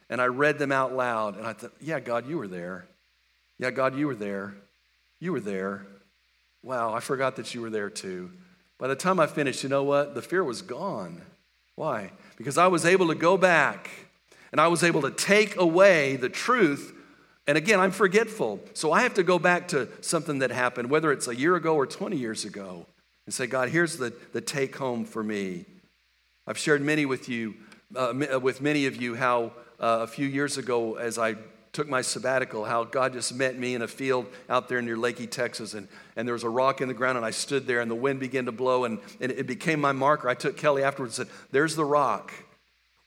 and 0.10 0.22
I 0.22 0.26
read 0.26 0.60
them 0.60 0.72
out 0.72 0.94
loud, 0.94 1.38
and 1.38 1.48
I 1.48 1.54
thought, 1.54 1.72
yeah, 1.82 2.00
God, 2.00 2.28
you 2.28 2.38
were 2.38 2.48
there. 2.48 2.86
Yeah, 3.58 3.72
God, 3.72 3.96
you 3.96 4.08
were 4.08 4.16
there. 4.16 4.56
You 5.20 5.32
were 5.32 5.40
there. 5.40 5.86
Wow, 6.62 6.94
I 6.94 7.00
forgot 7.00 7.38
that 7.38 7.56
you 7.56 7.62
were 7.62 7.70
there 7.70 7.90
too. 7.90 8.30
By 8.78 8.88
the 8.88 8.96
time 8.96 9.20
I 9.20 9.28
finished, 9.28 9.64
you 9.64 9.70
know 9.70 9.84
what? 9.84 10.16
The 10.16 10.22
fear 10.22 10.44
was 10.44 10.62
gone. 10.62 11.22
Why? 11.76 12.12
Because 12.38 12.58
I 12.58 12.68
was 12.68 12.86
able 12.86 13.08
to 13.08 13.16
go 13.16 13.38
back 13.38 13.90
and 14.52 14.60
I 14.60 14.68
was 14.68 14.84
able 14.84 15.02
to 15.02 15.12
take 15.12 15.58
away 15.58 16.16
the 16.16 16.30
truth. 16.30 16.94
And 17.48 17.58
again, 17.58 17.80
I'm 17.80 17.92
forgetful. 17.92 18.60
So 18.74 18.92
I 18.92 19.02
have 19.02 19.14
to 19.16 19.24
go 19.24 19.40
back 19.40 19.70
to 19.70 19.88
something 20.02 20.40
that 20.40 20.52
happened, 20.52 20.90
whether 20.90 21.12
it's 21.12 21.28
a 21.28 21.36
year 21.36 21.56
ago 21.56 21.76
or 21.76 21.86
20 21.86 22.16
years 22.18 22.46
ago, 22.46 22.86
and 23.26 23.34
say, 23.34 23.48
God, 23.48 23.70
here's 23.70 23.98
the, 23.98 24.14
the 24.34 24.42
take 24.42 24.76
home 24.76 25.06
for 25.06 25.24
me. 25.24 25.66
I've 26.48 26.58
shared 26.58 26.82
many 26.82 27.06
with 27.06 27.28
you, 27.28 27.56
uh, 27.96 28.14
uh 28.34 28.40
with 28.40 28.62
many 28.62 28.86
of 28.86 29.02
you, 29.02 29.16
how 29.16 29.52
uh, 29.80 30.00
a 30.02 30.08
few 30.08 30.28
years 30.28 30.58
ago, 30.58 30.96
as 30.96 31.18
I 31.18 31.36
took 31.76 31.90
my 31.90 32.02
sabbatical, 32.02 32.64
how 32.64 32.86
God 32.86 33.12
just 33.12 33.36
met 33.36 33.60
me 33.60 33.76
in 33.76 33.82
a 33.82 33.88
field 33.88 34.28
out 34.50 34.70
there 34.70 34.82
near 34.82 34.96
Leakey, 34.96 35.30
Texas. 35.30 35.74
And, 35.74 35.90
and 36.16 36.26
there 36.26 36.34
was 36.34 36.46
a 36.46 36.50
rock 36.50 36.80
in 36.80 36.88
the 36.88 36.94
ground, 36.94 37.18
and 37.18 37.26
I 37.26 37.32
stood 37.32 37.68
there, 37.68 37.82
and 37.82 37.92
the 37.92 37.96
wind 37.96 38.22
began 38.22 38.46
to 38.46 38.54
blow, 38.54 38.86
and, 38.86 39.00
and 39.20 39.30
it 39.30 39.46
became 39.46 39.82
my 39.82 39.92
marker. 39.92 40.30
I 40.30 40.36
took 40.36 40.56
Kelly 40.56 40.84
afterwards 40.84 41.20
and 41.20 41.28
said, 41.28 41.36
There's 41.52 41.76
the 41.76 41.84
rock 41.84 42.32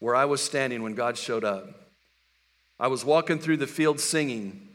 where 0.00 0.14
I 0.14 0.26
was 0.26 0.42
standing 0.42 0.82
when 0.82 0.94
God 0.94 1.16
showed 1.16 1.44
up. 1.44 1.66
I 2.78 2.88
was 2.88 3.06
walking 3.06 3.38
through 3.38 3.56
the 3.56 3.66
field 3.66 4.00
singing, 4.00 4.68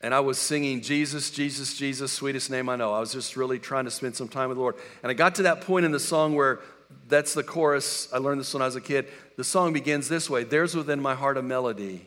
and 0.00 0.14
I 0.14 0.20
was 0.20 0.38
singing, 0.38 0.80
Jesus, 0.80 1.32
Jesus, 1.32 1.76
Jesus, 1.76 2.12
sweetest 2.12 2.48
name 2.48 2.68
I 2.68 2.76
know. 2.76 2.92
I 2.92 3.00
was 3.00 3.12
just 3.12 3.36
really 3.36 3.58
trying 3.58 3.86
to 3.86 3.90
spend 3.90 4.14
some 4.14 4.28
time 4.28 4.50
with 4.50 4.56
the 4.56 4.62
Lord. 4.62 4.76
And 5.02 5.10
I 5.10 5.14
got 5.14 5.34
to 5.36 5.42
that 5.42 5.62
point 5.62 5.84
in 5.84 5.90
the 5.90 6.00
song 6.00 6.36
where 6.36 6.60
that's 7.08 7.34
the 7.34 7.42
chorus. 7.42 8.08
I 8.12 8.18
learned 8.18 8.40
this 8.40 8.52
when 8.52 8.62
I 8.62 8.66
was 8.66 8.76
a 8.76 8.80
kid. 8.80 9.06
The 9.36 9.44
song 9.44 9.72
begins 9.72 10.08
this 10.08 10.28
way 10.30 10.44
There's 10.44 10.74
within 10.74 11.00
my 11.00 11.14
heart 11.14 11.36
a 11.36 11.42
melody. 11.42 12.06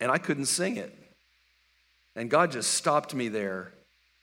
And 0.00 0.10
I 0.10 0.18
couldn't 0.18 0.46
sing 0.46 0.76
it. 0.76 0.92
And 2.16 2.28
God 2.28 2.50
just 2.50 2.74
stopped 2.74 3.14
me 3.14 3.28
there. 3.28 3.72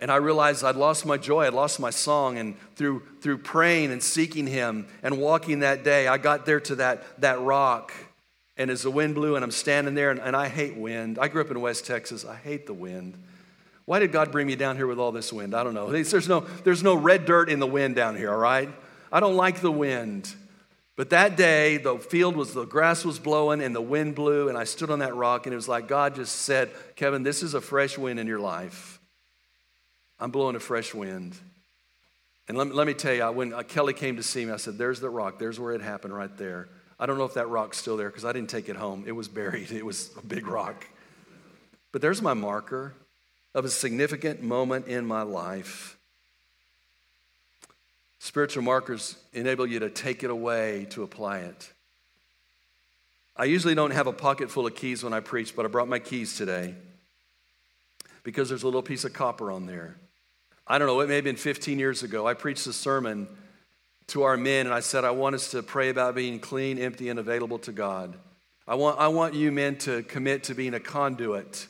And 0.01 0.11
I 0.11 0.17
realized 0.17 0.63
I'd 0.63 0.75
lost 0.75 1.05
my 1.05 1.17
joy, 1.17 1.45
I'd 1.45 1.53
lost 1.53 1.79
my 1.79 1.89
song. 1.89 2.37
And 2.37 2.55
through, 2.75 3.03
through 3.21 3.39
praying 3.39 3.91
and 3.91 4.01
seeking 4.01 4.47
Him 4.47 4.87
and 5.03 5.17
walking 5.19 5.59
that 5.59 5.83
day, 5.83 6.07
I 6.07 6.17
got 6.17 6.45
there 6.45 6.59
to 6.61 6.75
that, 6.75 7.21
that 7.21 7.39
rock. 7.41 7.91
And 8.57 8.69
as 8.69 8.81
the 8.81 8.91
wind 8.91 9.15
blew, 9.15 9.35
and 9.35 9.43
I'm 9.43 9.51
standing 9.51 9.95
there, 9.95 10.11
and, 10.11 10.19
and 10.19 10.35
I 10.35 10.49
hate 10.49 10.75
wind. 10.75 11.17
I 11.17 11.29
grew 11.29 11.41
up 11.41 11.51
in 11.51 11.59
West 11.61 11.85
Texas, 11.85 12.25
I 12.25 12.35
hate 12.35 12.65
the 12.65 12.73
wind. 12.73 13.17
Why 13.85 13.99
did 13.99 14.11
God 14.11 14.31
bring 14.31 14.45
me 14.45 14.55
down 14.55 14.75
here 14.75 14.85
with 14.85 14.99
all 14.99 15.11
this 15.11 15.33
wind? 15.33 15.55
I 15.55 15.63
don't 15.63 15.73
know. 15.73 15.89
There's 15.89 16.27
no, 16.27 16.41
there's 16.63 16.83
no 16.83 16.93
red 16.93 17.25
dirt 17.25 17.49
in 17.49 17.59
the 17.59 17.65
wind 17.65 17.95
down 17.95 18.15
here, 18.15 18.31
all 18.31 18.37
right? 18.37 18.69
I 19.11 19.19
don't 19.19 19.35
like 19.35 19.61
the 19.61 19.71
wind. 19.71 20.33
But 20.95 21.11
that 21.11 21.37
day, 21.37 21.77
the 21.77 21.97
field 21.97 22.35
was, 22.35 22.53
the 22.53 22.65
grass 22.65 23.05
was 23.05 23.19
blowing 23.19 23.61
and 23.61 23.73
the 23.73 23.81
wind 23.81 24.15
blew, 24.15 24.49
and 24.49 24.57
I 24.57 24.65
stood 24.65 24.91
on 24.91 24.99
that 24.99 25.15
rock, 25.15 25.45
and 25.45 25.53
it 25.53 25.55
was 25.55 25.69
like 25.69 25.87
God 25.87 26.15
just 26.15 26.35
said, 26.35 26.71
Kevin, 26.97 27.23
this 27.23 27.41
is 27.41 27.53
a 27.53 27.61
fresh 27.61 27.97
wind 27.97 28.19
in 28.19 28.27
your 28.27 28.39
life. 28.39 28.99
I'm 30.19 30.31
blowing 30.31 30.57
a 30.57 30.59
fresh 30.59 30.93
wind. 30.93 31.37
And 32.49 32.57
let 32.57 32.67
me, 32.67 32.73
let 32.73 32.87
me 32.87 32.93
tell 32.93 33.13
you, 33.13 33.23
when 33.31 33.53
uh, 33.53 33.61
Kelly 33.61 33.93
came 33.93 34.17
to 34.17 34.23
see 34.23 34.43
me, 34.43 34.51
I 34.51 34.57
said, 34.57 34.77
There's 34.77 34.99
the 34.99 35.09
rock. 35.09 35.39
There's 35.39 35.59
where 35.59 35.71
it 35.73 35.81
happened 35.81 36.13
right 36.13 36.35
there. 36.35 36.67
I 36.99 37.05
don't 37.05 37.17
know 37.17 37.25
if 37.25 37.35
that 37.35 37.47
rock's 37.47 37.77
still 37.77 37.95
there 37.95 38.09
because 38.09 38.25
I 38.25 38.33
didn't 38.33 38.49
take 38.49 38.67
it 38.67 38.75
home. 38.75 39.05
It 39.07 39.13
was 39.13 39.27
buried, 39.29 39.71
it 39.71 39.85
was 39.85 40.11
a 40.17 40.25
big 40.25 40.47
rock. 40.47 40.85
But 41.91 42.01
there's 42.01 42.21
my 42.21 42.33
marker 42.33 42.93
of 43.55 43.65
a 43.65 43.69
significant 43.69 44.41
moment 44.41 44.87
in 44.87 45.05
my 45.05 45.21
life. 45.21 45.97
Spiritual 48.19 48.63
markers 48.63 49.15
enable 49.33 49.65
you 49.65 49.79
to 49.79 49.89
take 49.89 50.23
it 50.23 50.29
away 50.29 50.85
to 50.91 51.03
apply 51.03 51.39
it. 51.39 51.71
I 53.35 53.45
usually 53.45 53.75
don't 53.75 53.91
have 53.91 54.07
a 54.07 54.13
pocket 54.13 54.51
full 54.51 54.67
of 54.67 54.75
keys 54.75 55.03
when 55.03 55.13
I 55.13 55.21
preach, 55.21 55.55
but 55.55 55.65
I 55.65 55.69
brought 55.69 55.87
my 55.87 55.99
keys 55.99 56.35
today 56.35 56.75
because 58.23 58.49
there's 58.49 58.63
a 58.63 58.67
little 58.67 58.81
piece 58.81 59.05
of 59.05 59.13
copper 59.13 59.49
on 59.49 59.65
there. 59.65 59.95
I 60.67 60.77
don't 60.77 60.87
know, 60.87 60.99
it 60.99 61.07
may 61.07 61.15
have 61.15 61.23
been 61.23 61.37
15 61.37 61.79
years 61.79 62.03
ago. 62.03 62.27
I 62.27 62.33
preached 62.33 62.67
a 62.67 62.73
sermon 62.73 63.29
to 64.07 64.23
our 64.23 64.35
men, 64.35 64.65
and 64.65 64.75
I 64.75 64.81
said, 64.81 65.05
I 65.05 65.11
want 65.11 65.35
us 65.35 65.51
to 65.51 65.63
pray 65.63 65.87
about 65.87 66.13
being 66.13 66.39
clean, 66.39 66.77
empty, 66.77 67.07
and 67.07 67.19
available 67.19 67.59
to 67.59 67.71
God. 67.71 68.15
I 68.67 68.75
want, 68.75 68.99
I 68.99 69.07
want 69.07 69.33
you 69.33 69.51
men 69.51 69.77
to 69.79 70.03
commit 70.03 70.43
to 70.43 70.53
being 70.53 70.73
a 70.73 70.79
conduit 70.79 71.67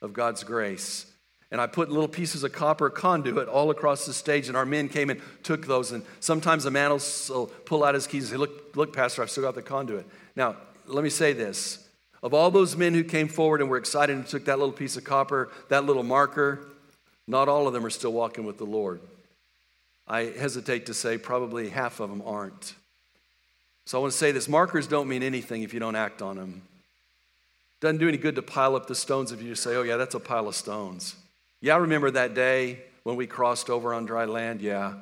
of 0.00 0.12
God's 0.12 0.42
grace 0.42 1.11
and 1.52 1.60
I 1.60 1.66
put 1.66 1.90
little 1.90 2.08
pieces 2.08 2.44
of 2.44 2.52
copper 2.52 2.88
conduit 2.88 3.46
all 3.46 3.70
across 3.70 4.06
the 4.06 4.14
stage, 4.14 4.48
and 4.48 4.56
our 4.56 4.64
men 4.64 4.88
came 4.88 5.10
and 5.10 5.20
took 5.42 5.66
those. 5.66 5.92
And 5.92 6.02
sometimes 6.18 6.64
the 6.64 6.70
man 6.70 6.90
will 6.90 7.46
pull 7.66 7.84
out 7.84 7.94
his 7.94 8.06
keys 8.06 8.24
and 8.24 8.30
say, 8.30 8.36
Look, 8.38 8.74
look, 8.74 8.96
Pastor, 8.96 9.22
I've 9.22 9.30
still 9.30 9.44
got 9.44 9.54
the 9.54 9.60
conduit. 9.60 10.06
Now, 10.34 10.56
let 10.86 11.04
me 11.04 11.10
say 11.10 11.34
this. 11.34 11.86
Of 12.22 12.32
all 12.32 12.50
those 12.50 12.74
men 12.74 12.94
who 12.94 13.04
came 13.04 13.28
forward 13.28 13.60
and 13.60 13.68
were 13.68 13.76
excited 13.76 14.16
and 14.16 14.26
took 14.26 14.46
that 14.46 14.58
little 14.58 14.72
piece 14.72 14.96
of 14.96 15.04
copper, 15.04 15.50
that 15.68 15.84
little 15.84 16.02
marker, 16.02 16.60
not 17.26 17.50
all 17.50 17.66
of 17.66 17.74
them 17.74 17.84
are 17.84 17.90
still 17.90 18.14
walking 18.14 18.46
with 18.46 18.56
the 18.56 18.64
Lord. 18.64 19.00
I 20.08 20.22
hesitate 20.22 20.86
to 20.86 20.94
say 20.94 21.18
probably 21.18 21.68
half 21.68 22.00
of 22.00 22.08
them 22.08 22.22
aren't. 22.24 22.74
So 23.84 23.98
I 23.98 24.00
want 24.00 24.12
to 24.12 24.18
say 24.18 24.32
this 24.32 24.48
markers 24.48 24.86
don't 24.86 25.06
mean 25.06 25.22
anything 25.22 25.64
if 25.64 25.74
you 25.74 25.80
don't 25.80 25.96
act 25.96 26.22
on 26.22 26.36
them. 26.36 26.62
Doesn't 27.80 27.98
do 27.98 28.08
any 28.08 28.16
good 28.16 28.36
to 28.36 28.42
pile 28.42 28.74
up 28.74 28.86
the 28.86 28.94
stones 28.94 29.32
if 29.32 29.42
you 29.42 29.50
just 29.50 29.62
say, 29.62 29.74
oh, 29.74 29.82
yeah, 29.82 29.98
that's 29.98 30.14
a 30.14 30.20
pile 30.20 30.48
of 30.48 30.54
stones. 30.54 31.16
Yeah, 31.62 31.76
I 31.76 31.78
remember 31.78 32.10
that 32.10 32.34
day 32.34 32.80
when 33.04 33.14
we 33.14 33.28
crossed 33.28 33.70
over 33.70 33.94
on 33.94 34.04
dry 34.04 34.24
land. 34.24 34.60
Yeah. 34.60 34.94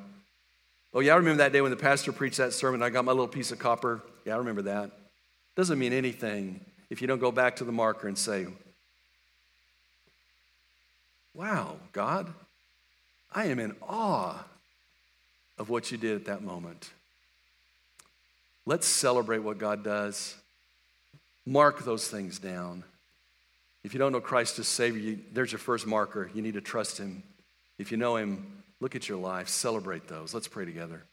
Oh, 0.93 1.01
yeah, 1.01 1.15
I 1.15 1.17
remember 1.17 1.39
that 1.39 1.53
day 1.53 1.63
when 1.63 1.71
the 1.71 1.77
pastor 1.77 2.13
preached 2.13 2.37
that 2.37 2.53
sermon. 2.53 2.83
I 2.83 2.91
got 2.91 3.05
my 3.07 3.13
little 3.13 3.27
piece 3.27 3.51
of 3.51 3.59
copper. 3.59 4.03
Yeah, 4.27 4.35
I 4.35 4.39
remember 4.39 4.63
that. 4.63 4.91
Doesn't 5.57 5.79
mean 5.79 5.95
anything 5.95 6.61
if 6.91 7.01
you 7.01 7.09
don't 7.09 7.19
go 7.19 7.33
back 7.33 7.57
to 7.57 7.65
the 7.65 7.73
marker 7.73 8.09
and 8.09 8.19
say, 8.19 8.47
Wow, 11.33 11.77
God, 11.93 12.27
I 13.33 13.47
am 13.47 13.59
in 13.59 13.75
awe 13.81 14.45
of 15.59 15.71
what 15.71 15.91
you 15.91 15.97
did 15.97 16.17
at 16.17 16.25
that 16.27 16.43
moment. 16.43 16.91
Let's 18.67 18.87
celebrate 18.87 19.39
what 19.39 19.57
God 19.57 19.83
does. 19.83 20.37
Mark 21.47 21.85
those 21.85 22.09
things 22.09 22.39
down. 22.39 22.85
If 23.83 23.95
you 23.95 23.99
don't 23.99 24.13
know 24.13 24.21
Christ 24.21 24.59
as 24.59 24.69
Savior, 24.69 25.01
you, 25.01 25.19
there's 25.33 25.53
your 25.53 25.59
first 25.59 25.87
marker. 25.87 26.31
You 26.35 26.43
need 26.43 26.55
to 26.55 26.61
trust 26.61 26.99
Him. 26.99 27.23
If 27.79 27.91
you 27.91 27.97
know 27.97 28.17
Him, 28.17 28.63
look 28.81 28.95
at 28.95 29.09
your 29.09 29.19
life, 29.19 29.49
celebrate 29.49 30.07
those. 30.09 30.35
Let's 30.35 30.49
pray 30.49 30.65
together. 30.65 31.05